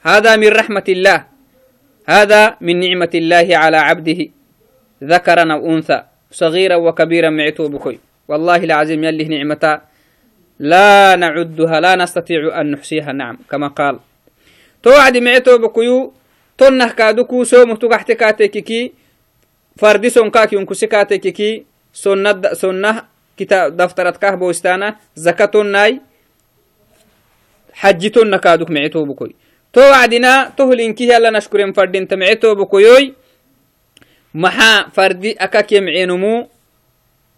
هذا 0.02 0.36
من 0.36 0.48
رحمة 0.48 0.88
الله 0.90 1.26
هذا 2.08 2.58
من 2.62 2.80
نعمة 2.80 3.10
الله 3.16 3.58
على 3.58 3.78
عبده 3.78 4.20
ذكرا 5.04 5.54
أو 5.54 5.76
أنثى 5.76 6.04
صغيرا 6.32 6.76
وكبيرا 6.76 7.30
معتو 7.30 7.68
بكوي 7.68 8.00
والله 8.28 8.56
العظيم 8.56 9.04
يلي 9.04 9.24
نعمتا 9.24 9.82
لا 10.60 11.16
نعدها 11.16 11.80
لا 11.80 11.96
نستطيع 11.96 12.62
أن 12.62 12.72
نحصيها 12.72 13.12
نعم 13.12 13.38
كما 13.52 13.68
قال 13.68 14.00
توعد 14.84 15.18
معتو 15.18 15.58
بكيو 15.58 16.14
تنه 16.58 16.92
كادوكو 16.92 17.44
سومو 17.44 17.76
تقحت 17.76 18.12
كاتيكي 18.12 18.92
فردي 19.78 20.10
سون 20.10 20.30
كاكي 20.30 20.58
انكسي 20.58 20.88
كاتيكي 20.88 21.66
سنة 21.94 22.54
سنة 22.54 23.04
كتاب 23.38 23.78
دفترت 23.78 24.18
كاه 24.18 24.36
بوستانا 24.36 24.96
زكاة 25.16 25.64
ناي 25.64 26.02
حجتون 27.74 28.38
كادوك 28.38 28.72
معتو 28.72 29.06
بكوي. 29.06 29.36
توعدنا 29.74 30.54
تهلين 30.58 30.94
كي 30.94 31.08
يلا 31.08 31.30
نشكرين 31.30 31.74
فردين 31.74 32.08
تمعتو 32.08 32.56
بكويوي. 32.56 33.14
maxaa 34.34 34.94
fardi 34.94 35.34
akak 35.40 35.72
yemcenumuu 35.72 36.48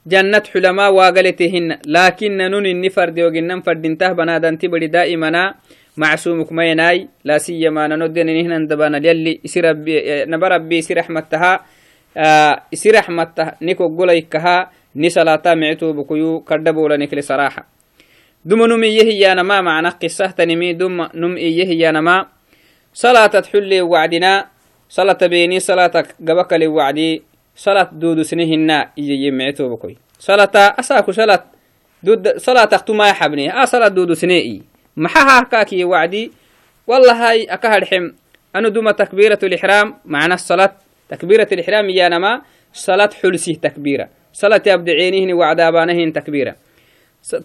jannat 0.05 0.51
xulamaa 0.51 0.91
waagaletihinna 0.91 1.79
laakinna 1.87 2.49
nun 2.49 2.65
inni 2.65 2.89
fardi 2.89 3.23
oginnan 3.23 3.63
fardintah 3.63 4.11
banaadanti 4.13 4.67
badi 4.67 4.91
daa'imana 5.97 6.11
macsuumuk 6.15 6.51
mayenaay 6.51 7.07
laa 7.23 7.39
siyamaa 7.39 7.87
nanodenenihnan 7.87 8.67
dabanal 8.67 9.03
yalli 9.03 9.39
isi 9.43 9.61
rabbi 9.61 10.25
naba 10.27 10.49
rabbi 10.49 10.77
isi 10.77 10.93
raxmattaha 10.93 11.59
isi 12.71 12.91
raxmattah 12.91 13.59
nikoggolaykaha 13.61 14.71
ni 14.95 15.11
salata 15.11 15.55
mictubukuyu 15.55 16.41
kadda 16.41 16.73
bolanikli 16.73 17.23
saraaxa 17.23 17.65
duma 18.45 18.67
num 18.67 18.83
iye 18.83 19.03
hiyaanama 19.03 19.61
macna 19.61 19.91
qisahtanimi 19.91 20.73
duma 20.73 21.09
num 21.13 21.37
iye 21.37 21.65
hiyaanama 21.65 22.27
salaatat 22.93 23.47
xullee 23.51 23.81
wacdinaa 23.81 24.51
صلاة 24.91 25.21
بيني 25.23 25.59
صلاة 25.59 26.19
قبك 26.27 26.51
وعدي 26.51 27.23
صلاة 27.55 27.89
دود 27.95 28.21
سنهنا 28.21 28.91
يجي 28.97 29.31
معتو 29.31 29.71
بكوي 29.71 29.97
صلاة 30.19 30.55
أساكو 30.79 31.11
صلاة 31.11 31.43
دود 32.03 32.37
صلاة 32.37 32.83
ما 32.89 33.07
يحبني 33.09 33.55
آه 33.55 33.65
صلاة 33.65 33.87
دود 33.87 34.13
سنيئي 34.13 34.61
محاها 34.97 35.43
كاكي 35.43 35.83
وعدي. 35.83 36.31
والله 36.87 37.29
هاي 37.29 37.43
أكهر 37.43 37.85
حم. 37.85 38.11
أنا 38.55 38.69
دوما 38.69 38.91
تكبيرة 38.91 39.39
الإحرام 39.43 39.95
معنا 40.05 40.33
الصلاة. 40.33 40.71
تكبيرة 41.09 41.47
الإحرام 41.51 41.89
يا 41.89 42.09
نما 42.09 42.41
صلاة 42.73 43.09
حلسي 43.21 43.53
تكبيرة. 43.53 44.09
صلاة 44.33 44.61
يبدعينهن 44.67 45.33
وعدابانهن 45.33 46.13
تكبيرة. 46.13 46.55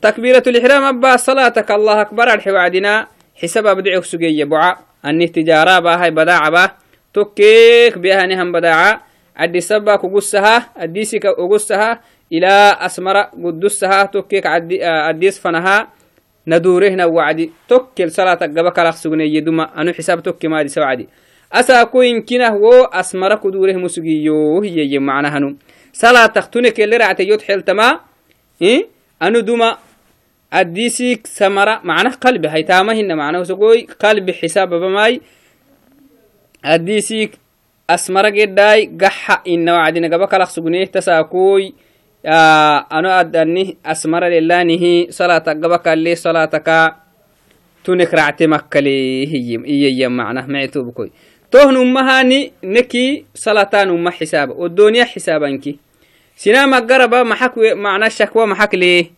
تكبيرة 0.03 0.43
الإحرام 0.47 0.83
أبا 0.85 1.17
صلاتك 1.17 1.71
الله 1.71 2.01
أكبر 2.01 2.35
الحي 2.35 2.51
وعدنا. 2.51 3.07
حسب 3.43 3.67
أبدعك 3.67 4.05
سجية 4.05 4.45
بعا 4.45 4.77
أني 5.05 5.27
تجارة 5.27 5.79
باهي 5.79 6.11
بداعة 6.11 6.51
باه 6.51 6.71
tokkeek 7.17 7.97
behaneham 7.97 8.53
badaca 8.53 9.01
adisaba 9.33 9.97
kugusaha 9.99 10.77
adisika 10.77 11.33
ugusaha 11.33 12.05
ila 12.29 12.77
asmara 12.81 13.33
gudusaha 13.33 14.05
tokkeek 14.13 14.45
adis 14.45 15.41
fanaha 15.41 15.89
nadurehna 16.47 17.07
wacdi 17.07 17.53
tokkel 17.69 18.11
salata 18.11 18.49
gaba 18.49 18.71
kalak 18.71 18.97
sugneye 18.97 19.41
duma 19.41 19.65
anu 19.75 19.93
xisaab 19.93 20.23
tokke 20.23 20.49
maadisa 20.49 20.81
wacdi 20.81 21.09
asaa 21.51 21.87
koyinkinah 21.87 22.55
wo 22.61 22.87
asmara 23.01 23.37
kudureh 23.37 23.77
musugiyo 23.77 24.61
hiyeye 24.61 24.99
macnahanu 24.99 25.59
salatak 25.93 26.51
tune 26.51 26.71
kele 26.71 26.99
racteyot 26.99 27.43
xeltama 27.43 28.01
anu 29.21 29.43
duma 29.43 29.79
adisik 30.51 31.27
samara 31.27 31.81
macnah 31.85 32.15
qalbi 32.23 32.49
haytamahina 32.49 33.17
macnahusogoy 33.17 33.87
qalbi 34.03 34.33
xisaababamai 34.33 35.21
haddiisii 36.63 37.31
asmara 37.89 38.31
gedhaay 38.31 38.87
gaxa 38.87 39.41
ina 39.45 39.73
wacdina 39.79 40.09
gaba 40.09 40.27
kalak 40.27 40.51
sugneh 40.51 40.87
tasaakoy 40.91 41.73
Ah, 42.27 42.87
ano 42.91 43.07
adani? 43.15 43.79
Asmara 43.85 44.27
lilanihi 44.29 45.13
salata 45.15 45.55
gabakale 45.55 46.17
salataka 46.19 47.07
tunek 47.87 48.11
racte 48.11 48.51
makkali 48.51 49.23
iyeya 49.63 50.11
macna 50.11 50.43
mecitubkoy 50.43 51.15
tohnumahani 51.51 52.51
neki 52.63 53.27
salatanuma 53.31 54.11
xisaaba 54.11 54.59
odoniya 54.59 55.07
xisaabanki 55.07 55.79
sinama 56.35 56.81
garaba 56.83 57.23
maxak 57.23 57.55
macna 57.79 58.11
shakwa 58.11 58.47
maxaklee 58.51 59.15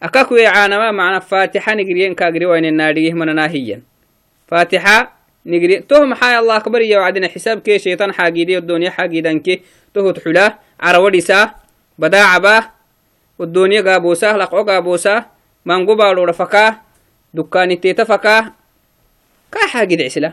akak 0.00 0.30
weecaanama 0.30 0.92
macna 0.92 1.20
fatixa 1.24 1.72
nigriyen 1.74 2.12
kaagri 2.14 2.44
hiyan 2.44 3.80
fatixa 4.44 5.08
nigri 5.48 5.80
toh 5.88 6.04
maxay 6.04 6.36
allah 6.36 6.60
akbar 6.60 6.82
iya 6.84 7.00
wacdina 7.00 7.28
xisaabkee 7.32 7.78
shaytan 7.78 8.12
xaagiiday 8.12 8.60
odoniya 8.60 8.92
xaagiidanke 8.92 9.62
tohot 9.96 10.20
xulaa 10.20 10.60
carawadisaa 10.76 11.63
لقعو 14.36 14.62
قابوسا 14.64 15.24
مانقو 15.66 15.94
بالو 15.94 16.24
رفكا 16.24 16.76
دكاني 17.34 17.76
تيتا 17.76 18.04
فكا 18.04 18.52
كا 19.52 19.66
حاجد 19.66 20.02
عسلا 20.02 20.32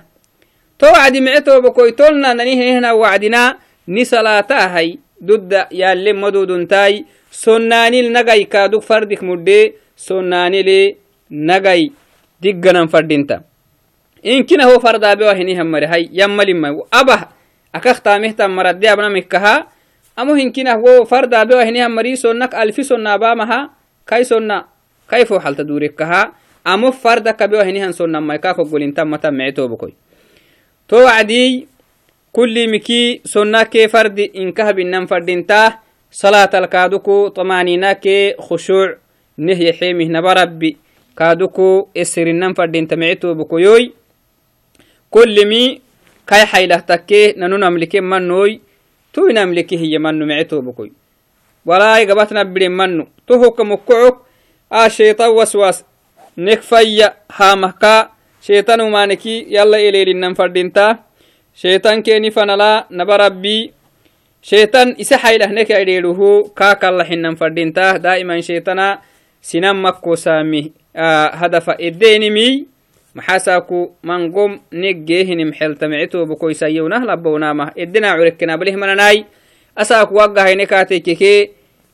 تو 0.79 0.87
وعدي 0.87 1.21
معتو 1.21 1.61
بكوي 1.61 1.91
تولنا 1.91 2.33
ننيه 2.33 2.79
هنا 2.79 2.91
وعدنا 2.91 3.57
ni 3.87 4.05
salaatahay 4.05 4.99
dudda 5.19 5.67
yaalle 5.71 6.13
maduduntai 6.13 7.05
sonnaanil 7.31 8.11
nagai 8.13 8.45
kaaduk 8.45 8.83
fardik 8.85 9.21
mudde 9.25 9.75
sunnaanili 9.95 10.97
nagay 11.29 11.89
digganan 12.41 12.87
fadhinta 12.89 13.41
inkina 14.21 14.69
ho 14.69 14.77
fardaabewa 14.79 15.33
hinihan 15.33 15.67
hay 15.89 16.09
yammalimay 16.13 16.77
abah 16.91 17.33
akaktaamehtan 17.73 18.51
maradde 18.51 18.85
abnamikkaha 18.89 19.67
amo 20.15 20.35
hinkinah 20.35 20.77
wo 20.77 21.05
fardaabewa 21.05 21.65
hinihan 21.65 21.91
mari 21.91 22.17
sonnak 22.17 22.53
alfi 22.53 22.83
sonnaabamaha 22.83 23.69
kai 24.05 24.25
sonna 24.25 24.65
kai 25.07 25.25
fo 25.25 25.39
halta 25.39 25.63
durekkaha 25.63 26.31
amo 26.63 26.91
farda 26.91 27.33
kabewa 27.33 27.63
hinihan 27.63 27.93
sonnamai 27.93 28.39
kakoggolintammatan 28.39 29.33
mecetobokoy 29.35 29.91
to 30.87 30.95
wacdii 31.05 31.67
kulli 32.31 32.67
miki 32.67 33.21
sonna 33.25 33.65
kee 33.65 33.87
fardi 33.87 34.23
inkaha 34.35 34.73
binan 34.73 35.07
fadhinta 35.07 35.81
salatal 36.11 36.67
kaaduku 36.67 37.31
طمانينا 37.35 37.95
kee 37.95 38.35
khushuuc 38.35 38.99
nehye 39.37 39.71
xeemih 39.73 40.09
naba 40.09 40.33
rabbi 40.33 40.77
kaaduku 41.15 41.89
esirinan 41.95 42.53
fadhinta 42.55 42.95
mecetobokoyoy 42.95 43.91
kullimi 45.09 45.81
kai 46.25 46.45
xaylah 46.45 46.83
takke 46.85 47.33
nanu 47.37 47.57
namlike 47.57 48.01
mannoy 48.01 48.59
tu 49.13 49.27
namlike 49.33 49.77
hiye 49.77 49.99
mannu 49.99 50.25
mecetobokoy 50.25 50.89
walaay 51.65 52.05
gabatna 52.05 52.45
biren 52.45 52.71
mannu 52.73 53.03
to 53.27 53.37
hokka 53.39 53.63
mokkocok 53.63 54.25
a 54.69 54.89
sheitan 54.89 55.31
waswas 55.35 55.83
nek 56.37 56.61
fayya 56.63 57.15
hamahka 57.29 58.09
sheitan 58.41 58.81
umaneki 58.81 59.45
yalla 59.49 59.77
eleelinan 59.79 60.35
fadhinta 60.35 60.97
sheitan 61.53 62.03
keni 62.03 62.31
fanala 62.31 62.85
naba 62.89 63.17
rabbi 63.17 63.69
sheitan 64.41 64.95
isa 64.97 65.17
xaylah 65.21 65.51
neka 65.53 65.77
edheeluhu 65.77 66.49
kaakallaxinan 66.57 67.35
fadhinta 67.37 67.99
daa'iman 68.01 68.41
sheitana 68.41 69.01
sinan 69.41 69.77
makko 69.77 70.15
saami 70.17 70.73
hadafa 71.37 71.75
eddeenimi 71.77 72.65
maxaasaaku 73.15 73.95
mangom 74.03 74.59
neggeehinim 74.71 75.51
xeltamecitobokoysayewnah 75.51 77.03
labbownamah 77.03 77.75
eddena 77.75 78.15
curekkenabaleh 78.15 78.75
mananaay 78.79 79.25
asaaku 79.75 80.15
waggahayne 80.15 80.65
kaatekeke 80.65 81.33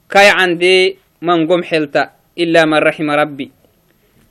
kay 0.08 0.28
cande 0.30 0.98
mangom 1.22 1.62
xelta 1.64 2.14
ila 2.38 2.66
man 2.66 2.82
raxima 2.84 3.16
rabbi 3.18 3.50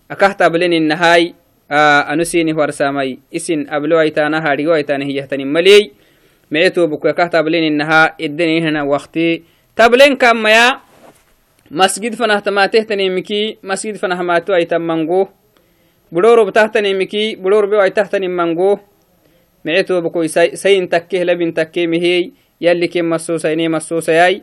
akahtableninnahaay 0.08 1.34
anu 2.06 2.24
sini 2.24 2.54
warsamay 2.54 3.18
isin 3.30 3.66
ablewaitana 3.66 4.40
haadhigowaitana 4.40 5.04
hiyahtanin 5.04 5.50
maley 5.50 5.90
mecetobokoy 6.50 7.10
akahtableninnaha 7.10 8.14
eddenihana 8.18 8.86
wakti 8.86 9.42
tablen 9.74 10.14
kammaya 10.16 10.80
masjid 11.70 12.14
fanahtamatehtanimiki 12.14 13.58
masjid 13.62 13.98
fanahmatu 13.98 14.54
aitan 14.54 14.82
mango 14.82 15.28
budorob 16.12 16.52
tahtanimiki 16.54 17.36
budorbe 17.36 17.80
ai 17.82 17.90
tahtanin 17.90 18.30
mango 18.30 18.80
mecetobokoy 19.64 20.28
sayin 20.30 20.86
takkeh 20.86 21.26
labin 21.26 21.50
takke 21.50 21.86
mihey 21.90 22.32
yalli 22.60 22.88
ken 22.88 23.04
masosaine 23.04 23.66
masosayay 23.68 24.42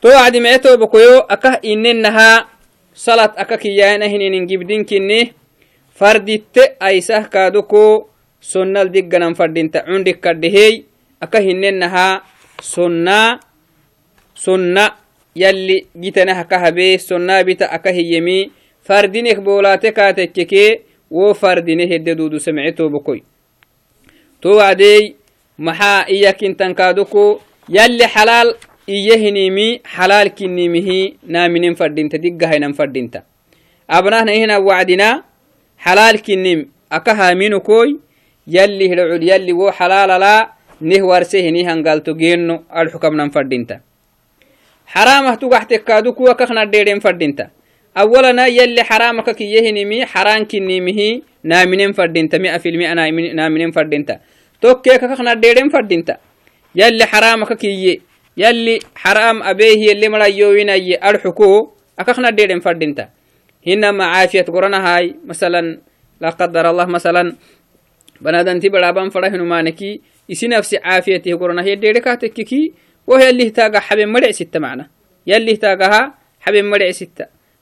to 0.00 0.08
wacdi 0.12 0.38
mecetobokoyo 0.40 1.24
akah 1.24 1.58
inennaha 1.64 2.52
salat 2.92 3.32
aka 3.36 3.56
kiyaanahininin 3.56 4.44
gibdinkinni 4.48 5.32
farditte 5.96 6.76
aisah 6.80 7.28
kaadoko 7.32 8.12
sonnal 8.40 8.92
digganan 8.92 9.32
fadhinta 9.32 9.84
cundik 9.88 10.20
kadhehey 10.20 10.84
aka 11.20 11.40
hinennaha 11.40 12.24
sonna 12.60 13.40
sonna 14.36 15.00
yalli 15.32 15.88
gitanah 15.96 16.44
aka 16.44 16.60
habe 16.60 17.00
sonna 17.00 17.40
bita 17.44 17.68
aka 17.72 17.92
hiyemi 17.92 18.52
fardinek 18.86 19.40
boolaate 19.46 19.92
kaatekkeke 19.92 20.64
wo 21.10 21.34
fardine 21.34 21.86
hedde 21.92 22.14
duudu 22.18 22.38
semecetobokoy 22.40 23.20
to 24.40 24.56
wacdey 24.60 25.14
maxaa 25.58 26.06
iyakintan 26.16 26.74
kaadoko 26.74 27.40
yalli 27.68 28.06
xalaal 28.14 28.54
iyahinimi 28.96 29.80
xalaalkinimihi 29.94 31.18
naaminen 31.34 31.74
fadhinta 31.74 32.18
diggahainan 32.24 32.74
fadhinta 32.74 33.22
abnahna 33.88 34.32
ihina 34.34 34.58
wacdina 34.68 35.08
xalaalkinim 35.84 36.60
aka 36.90 37.14
haaminukoy 37.14 37.88
yalli 38.46 38.88
hidhocul 38.90 39.22
yalli 39.30 39.52
wo 39.52 39.72
xalaalala 39.78 40.34
neh 40.80 41.02
warse 41.02 41.42
hini 41.42 41.64
hangalto 41.64 42.14
geenno 42.14 42.62
adxukamnan 42.70 43.30
fadhinta 43.34 43.80
xaraamah 44.94 45.38
tugaxtekaadukuwa 45.38 46.34
kakna 46.34 46.66
dheedhen 46.66 47.00
fadhinta 47.00 47.50
awalana 47.96 48.44
yalli 48.48 48.84
xaraamaka 48.84 49.32
kiyahinimi 49.34 50.04
xaraankinimihi 50.04 51.24
naaminen 51.44 51.94
fadhinta 51.96 52.38
mia 52.38 52.58
filmia 52.60 52.94
naaminen 52.94 53.72
fadhinta 53.72 54.20
tokkeeka 54.60 55.08
kakna 55.08 55.34
dheedhen 55.34 55.70
fadhinta 55.72 56.20
yalli 56.74 57.04
xaraamaka 57.08 57.56
kiyye 57.56 58.00
yalli 58.36 58.80
xaraam 59.02 59.42
abeehiyelle 59.42 60.08
marayoowinaye 60.08 60.98
adxuko 61.00 61.72
akakna 61.96 62.30
dheedhen 62.36 62.60
fadhinta 62.60 63.08
hinama 63.64 64.12
caafiyat 64.12 64.46
goranahay 64.52 65.16
masalan 65.24 65.80
la 66.20 66.32
qadar 66.32 66.66
allah 66.68 66.86
masalan 66.86 67.32
banadanti 68.20 68.68
baraban 68.68 69.10
fara 69.10 69.32
hinumaneki 69.32 70.00
isi 70.28 70.48
nafsi 70.48 70.76
caafiyatih 70.76 71.32
goranahiye 71.36 71.80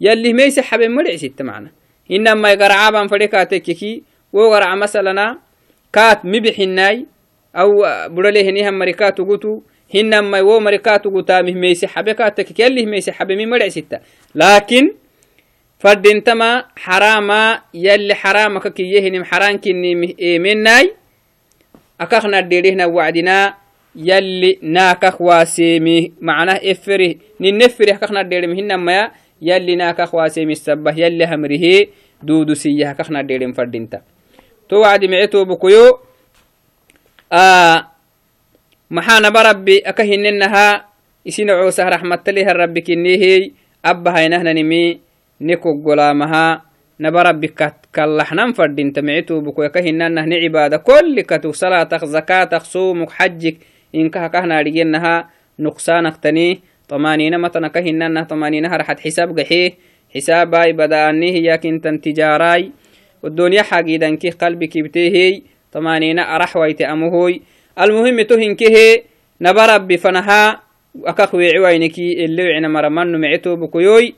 yallih 0.00 0.34
meyse 0.34 0.62
xaben 0.62 0.92
madhecsitta 0.92 1.44
macna 1.44 1.70
hinamai 2.08 2.56
garacaaban 2.56 3.08
fadhe 3.08 3.28
kaatekkiki 3.28 4.04
wo 4.32 4.50
garaca 4.50 4.76
masalana 4.76 5.40
kaat 5.90 6.24
mibixinai 6.24 7.06
aw 7.54 7.70
buralehenihan 8.12 8.74
marikaatugutu 8.74 9.64
hinamai 9.94 10.42
wo 10.42 10.60
marikaatugutaamih 10.60 11.56
meyse 11.56 11.86
xabe 11.86 12.14
kaatekkik 12.14 12.58
yallih 12.58 12.86
meyse 15.82 15.98
xabemi 15.98 16.22
madhecsitta 16.22 16.34
laakin 16.34 16.62
fadintama 16.62 16.64
xarama 16.78 17.62
yalli 17.74 18.14
xaramaka 18.14 18.70
kiyehinim 18.70 19.24
xarankinimih 19.24 20.14
eemenai 20.18 20.94
akakna 21.98 22.42
dhedhehna 22.42 22.88
wacdina 22.88 23.54
yalli 23.94 24.58
naakak 24.62 25.20
waaseemih 25.20 26.12
macnah 26.20 26.58
eferih 26.62 27.18
ninneferih 27.38 27.98
akakna 27.98 28.24
dhedhem 28.24 28.54
hinamaya 28.54 29.12
yalli 29.40 29.76
naakak 29.76 30.14
waaseemih 30.14 30.56
sabbah 30.56 30.94
yalli 30.94 31.24
hamrihe 31.26 31.90
duudu 32.22 32.54
siyah 32.54 32.94
akakna 32.94 33.22
dhedhem 33.22 33.54
fadinta 33.54 34.02
to 34.68 34.80
wacdi 34.80 35.08
mecetobokoyo 35.08 36.00
maxaa 38.90 39.20
naba 39.20 39.42
rabbi 39.42 39.82
aka 39.84 40.02
hinenaha 40.04 40.86
isina 41.24 41.58
coosah 41.58 41.90
raxmataleha 41.90 42.52
rabbi 42.54 42.82
kinehey 45.42 45.58
abbahainahnanimi 45.58 45.58
nekoggolaamaha 45.58 46.62
naba 46.98 47.22
rabbi 47.22 47.48
kallaxnan 47.92 48.54
fadinta 48.54 49.02
mecetobokoy 49.02 49.66
aka 49.66 49.82
hinanah 49.82 50.26
ne 50.26 50.40
cibaada 50.40 50.78
kolli 50.78 51.24
katuk 51.26 51.56
salaatak 51.56 52.06
zakaatak 52.06 52.62
soomuk 52.62 53.10
xajik 53.10 53.60
inkaha 53.92 54.30
kahnaadhigenaha 54.30 55.28
nuqsaanaktani 55.58 56.62
طمانينة 56.92 57.36
متنا 57.36 57.68
كهننا 57.68 58.22
طمانينة 58.22 58.76
رحت 58.76 59.00
حساب 59.00 59.38
قحيه 59.38 59.72
حساباي 60.14 60.72
بدأني 60.72 61.28
هي 61.36 61.58
كنتن 61.58 62.00
تجاراي 62.00 62.70
والدنيا 63.22 63.62
حقيدا 63.62 64.14
كي 64.14 64.30
قلبي 64.30 64.66
كبتيه 64.66 65.42
طمانينة 65.72 66.22
أرح 66.22 66.56
ويت 66.56 66.82
أمهوي 66.82 67.40
المهم 67.80 68.22
تهن 68.22 68.54
كه 68.54 69.02
نبرب 69.40 69.88
بفنها 69.88 70.60
أكخوي 71.04 71.56
عوينكي 71.56 72.24
اللي 72.24 72.42
وعنا 72.44 72.68
مرمان 72.68 73.20
معتو 73.20 73.56
بكيوي 73.56 74.14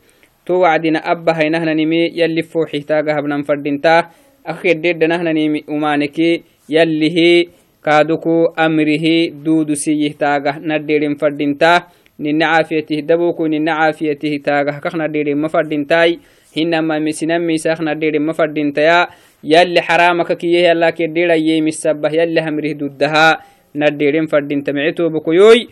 بنام 3.21 3.43
فردينتا 3.43 4.09
أخير 4.47 4.77
ديد 4.77 5.05
نهنا 5.05 5.33
نمي 5.33 5.65
أمانكي 5.71 6.43
يلي 6.69 7.11
هي 7.17 7.47
كادوكو 7.85 8.45
أمره 8.59 9.29
دودو 9.45 9.75
سيه 9.75 10.13
تاقه 10.13 10.59
نديرين 10.59 11.15
فردينتا 11.15 11.87
nina 12.19 12.47
caafiyatih 12.55 13.03
daboku 13.03 13.49
nina 13.51 13.75
caafiyatih 13.75 14.39
taagah 14.39 14.79
kakna 14.79 15.11
dhirin 15.11 15.35
ma 15.35 15.51
fadhintay 15.51 16.23
hinama 16.55 17.03
misinamiisakna 17.03 17.99
dhirin 17.99 18.23
ma 18.23 18.33
fadhintaya 18.33 19.11
yalli 19.43 19.83
xaramaka 19.83 20.39
kiyeh 20.39 20.71
yallake 20.71 21.11
dhiraye 21.11 21.59
misabah 21.59 22.15
yalli 22.15 22.39
hamrih 22.39 22.79
duddaha 22.79 23.43
na 23.75 23.91
dhirin 23.91 24.31
fadhinta 24.31 24.71
micitobokoyoy 24.71 25.67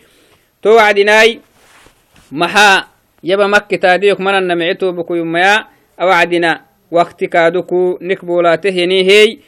to 0.59 0.75
wacdinay 0.75 1.39
maxaa 2.31 2.91
yaba 3.23 3.47
makkitaadiyok 3.47 4.19
manana 4.19 4.55
micitobokoyumaya 4.55 5.67
awacdina 5.97 6.63
wakti 6.91 7.27
kaaduku 7.27 7.97
nik 8.01 8.25
boolaate 8.25 8.71
henihey 8.71 9.39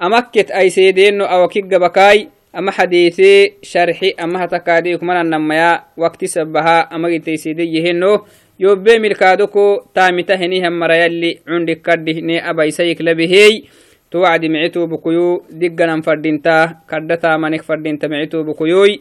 أمكت 0.00 0.50
أي 0.50 0.70
سيدين 0.70 1.20
أو 1.20 1.48
كيقبكاي 1.48 2.28
أما 2.56 2.70
حديثي 2.70 3.52
شرحي 3.62 4.10
أما 4.10 4.44
هتكاديك 4.44 5.02
من 5.02 5.20
النميا 5.20 5.84
وقت 5.96 6.24
سبها 6.24 6.80
أما 6.96 7.08
قلت 7.08 7.30
سيدي 7.30 7.64
يهنو. 7.76 8.24
يوبي 8.60 8.98
ملكادوكو 8.98 9.80
تامتا 9.94 10.34
هنيهم 10.34 10.78
مريالي 10.78 11.38
عندك 11.48 11.80
كده 11.82 12.20
ني 12.20 12.50
أبا 12.50 12.64
يسيك 12.64 13.00
لبهي 13.00 13.62
توعد 14.10 14.44
معتو 14.44 14.86
بكيو 14.86 15.42
دقنا 15.50 16.00
فردينتا 16.02 16.76
كدتا 16.90 17.36
منك 17.36 17.62
فردينتا 17.62 18.08
معتو 18.08 18.42
بكيوي 18.42 19.00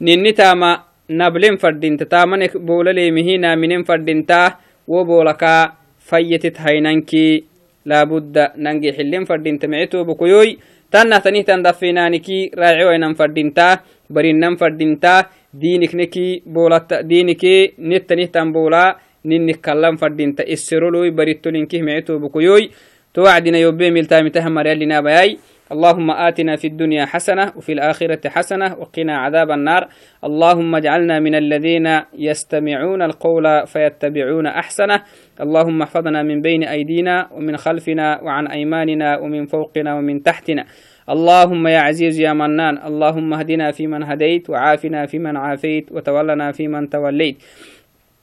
نيني 0.00 0.32
تاما 0.32 0.82
نبلين 1.10 1.56
فردينتا 1.56 2.04
تامنك 2.04 2.56
بولا 2.56 2.90
ليمهينا 2.90 3.54
منين 3.54 3.82
فردينتا 3.82 4.56
وبولكا 4.88 5.72
فيتت 5.98 6.56
هينانكي 6.60 7.44
لابد 7.86 8.36
ننجي 8.56 8.92
حلين 8.92 9.24
فردينتا 9.24 9.66
معتو 9.66 10.04
بكيوي 10.04 10.58
tanna 10.90 11.20
tanih 11.22 11.44
tan 11.46 11.62
dafinaaniki 11.62 12.50
raaciwainan 12.60 13.14
fadhintaa 13.14 13.78
barinan 14.10 14.56
fadhintaa 14.58 15.30
diinikneki 15.60 16.42
boolata 16.54 17.02
diinike 17.02 17.74
nettanih 17.78 18.28
tan 18.34 18.52
boolaa 18.52 18.98
ninnik 19.24 19.60
kallan 19.62 19.98
fadhinta 19.98 20.42
isseroloi 20.54 21.10
baritolinkih 21.10 21.82
mecetobukoyoy 21.86 22.64
to 23.12 23.22
wacdina 23.22 23.58
yobe 23.58 23.90
miltaamitaha 23.90 24.50
maryalinaabayay 24.50 25.30
اللهم 25.72 26.10
آتنا 26.10 26.56
في 26.56 26.66
الدنيا 26.66 27.04
حسنة 27.06 27.52
وفي 27.56 27.72
الآخرة 27.72 28.28
حسنة 28.28 28.74
وقنا 28.78 29.16
عذاب 29.18 29.50
النار. 29.50 29.88
اللهم 30.24 30.74
اجعلنا 30.74 31.20
من 31.20 31.34
الذين 31.34 32.00
يستمعون 32.18 33.02
القول 33.02 33.66
فيتبعون 33.66 34.46
أحسنه. 34.46 35.02
اللهم 35.40 35.82
احفظنا 35.82 36.22
من 36.22 36.40
بين 36.40 36.64
أيدينا 36.64 37.28
ومن 37.32 37.56
خلفنا 37.56 38.20
وعن 38.22 38.46
أيماننا 38.46 39.18
ومن 39.18 39.46
فوقنا 39.46 39.94
ومن 39.94 40.22
تحتنا. 40.22 40.64
اللهم 41.10 41.66
يا 41.66 41.78
عزيز 41.78 42.20
يا 42.20 42.32
منان 42.32 42.78
اللهم 42.86 43.34
اهدنا 43.34 43.70
فيمن 43.70 44.02
هديت 44.02 44.50
وعافنا 44.50 45.06
فيمن 45.06 45.36
عافيت 45.36 45.92
وتولنا 45.92 46.52
فيمن 46.52 46.88
توليت. 46.90 47.36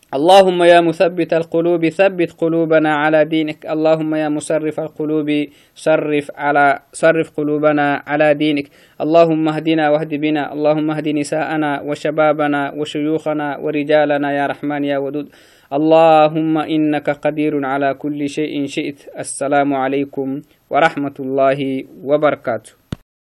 اللهم 0.07 0.63
يا 0.63 0.79
مثبت 0.81 1.33
القلوب 1.33 1.89
ثبت 1.89 2.31
قلوبنا 2.31 2.95
على 2.95 3.25
دينك. 3.25 3.65
اللهم 3.65 4.15
يا 4.15 4.29
مسرف 4.29 4.79
القلوب 4.79 5.27
صرف 5.75 6.31
على 6.35 6.79
صرف 6.93 7.31
قلوبنا 7.37 8.03
على 8.07 8.33
دينك. 8.33 8.71
اللهم 9.01 9.47
اهدنا 9.47 9.89
واهد 9.89 10.15
بنا. 10.15 10.53
اللهم 10.53 10.91
اهد 10.91 11.07
نساءنا 11.07 11.81
وشبابنا 11.81 12.71
وشيوخنا 12.79 13.57
ورجالنا 13.57 14.31
يا 14.31 14.45
رحمن 14.47 14.83
يا 14.83 14.97
ودود. 14.97 15.27
اللهم 15.73 16.57
إنك 16.57 17.09
قدير 17.09 17.65
على 17.65 17.93
كل 17.93 18.29
شيء 18.29 18.65
شئت. 18.65 19.11
السلام 19.19 19.73
عليكم 19.73 20.41
ورحمة 20.71 21.15
الله 21.19 21.83
وبركاته. 22.03 22.76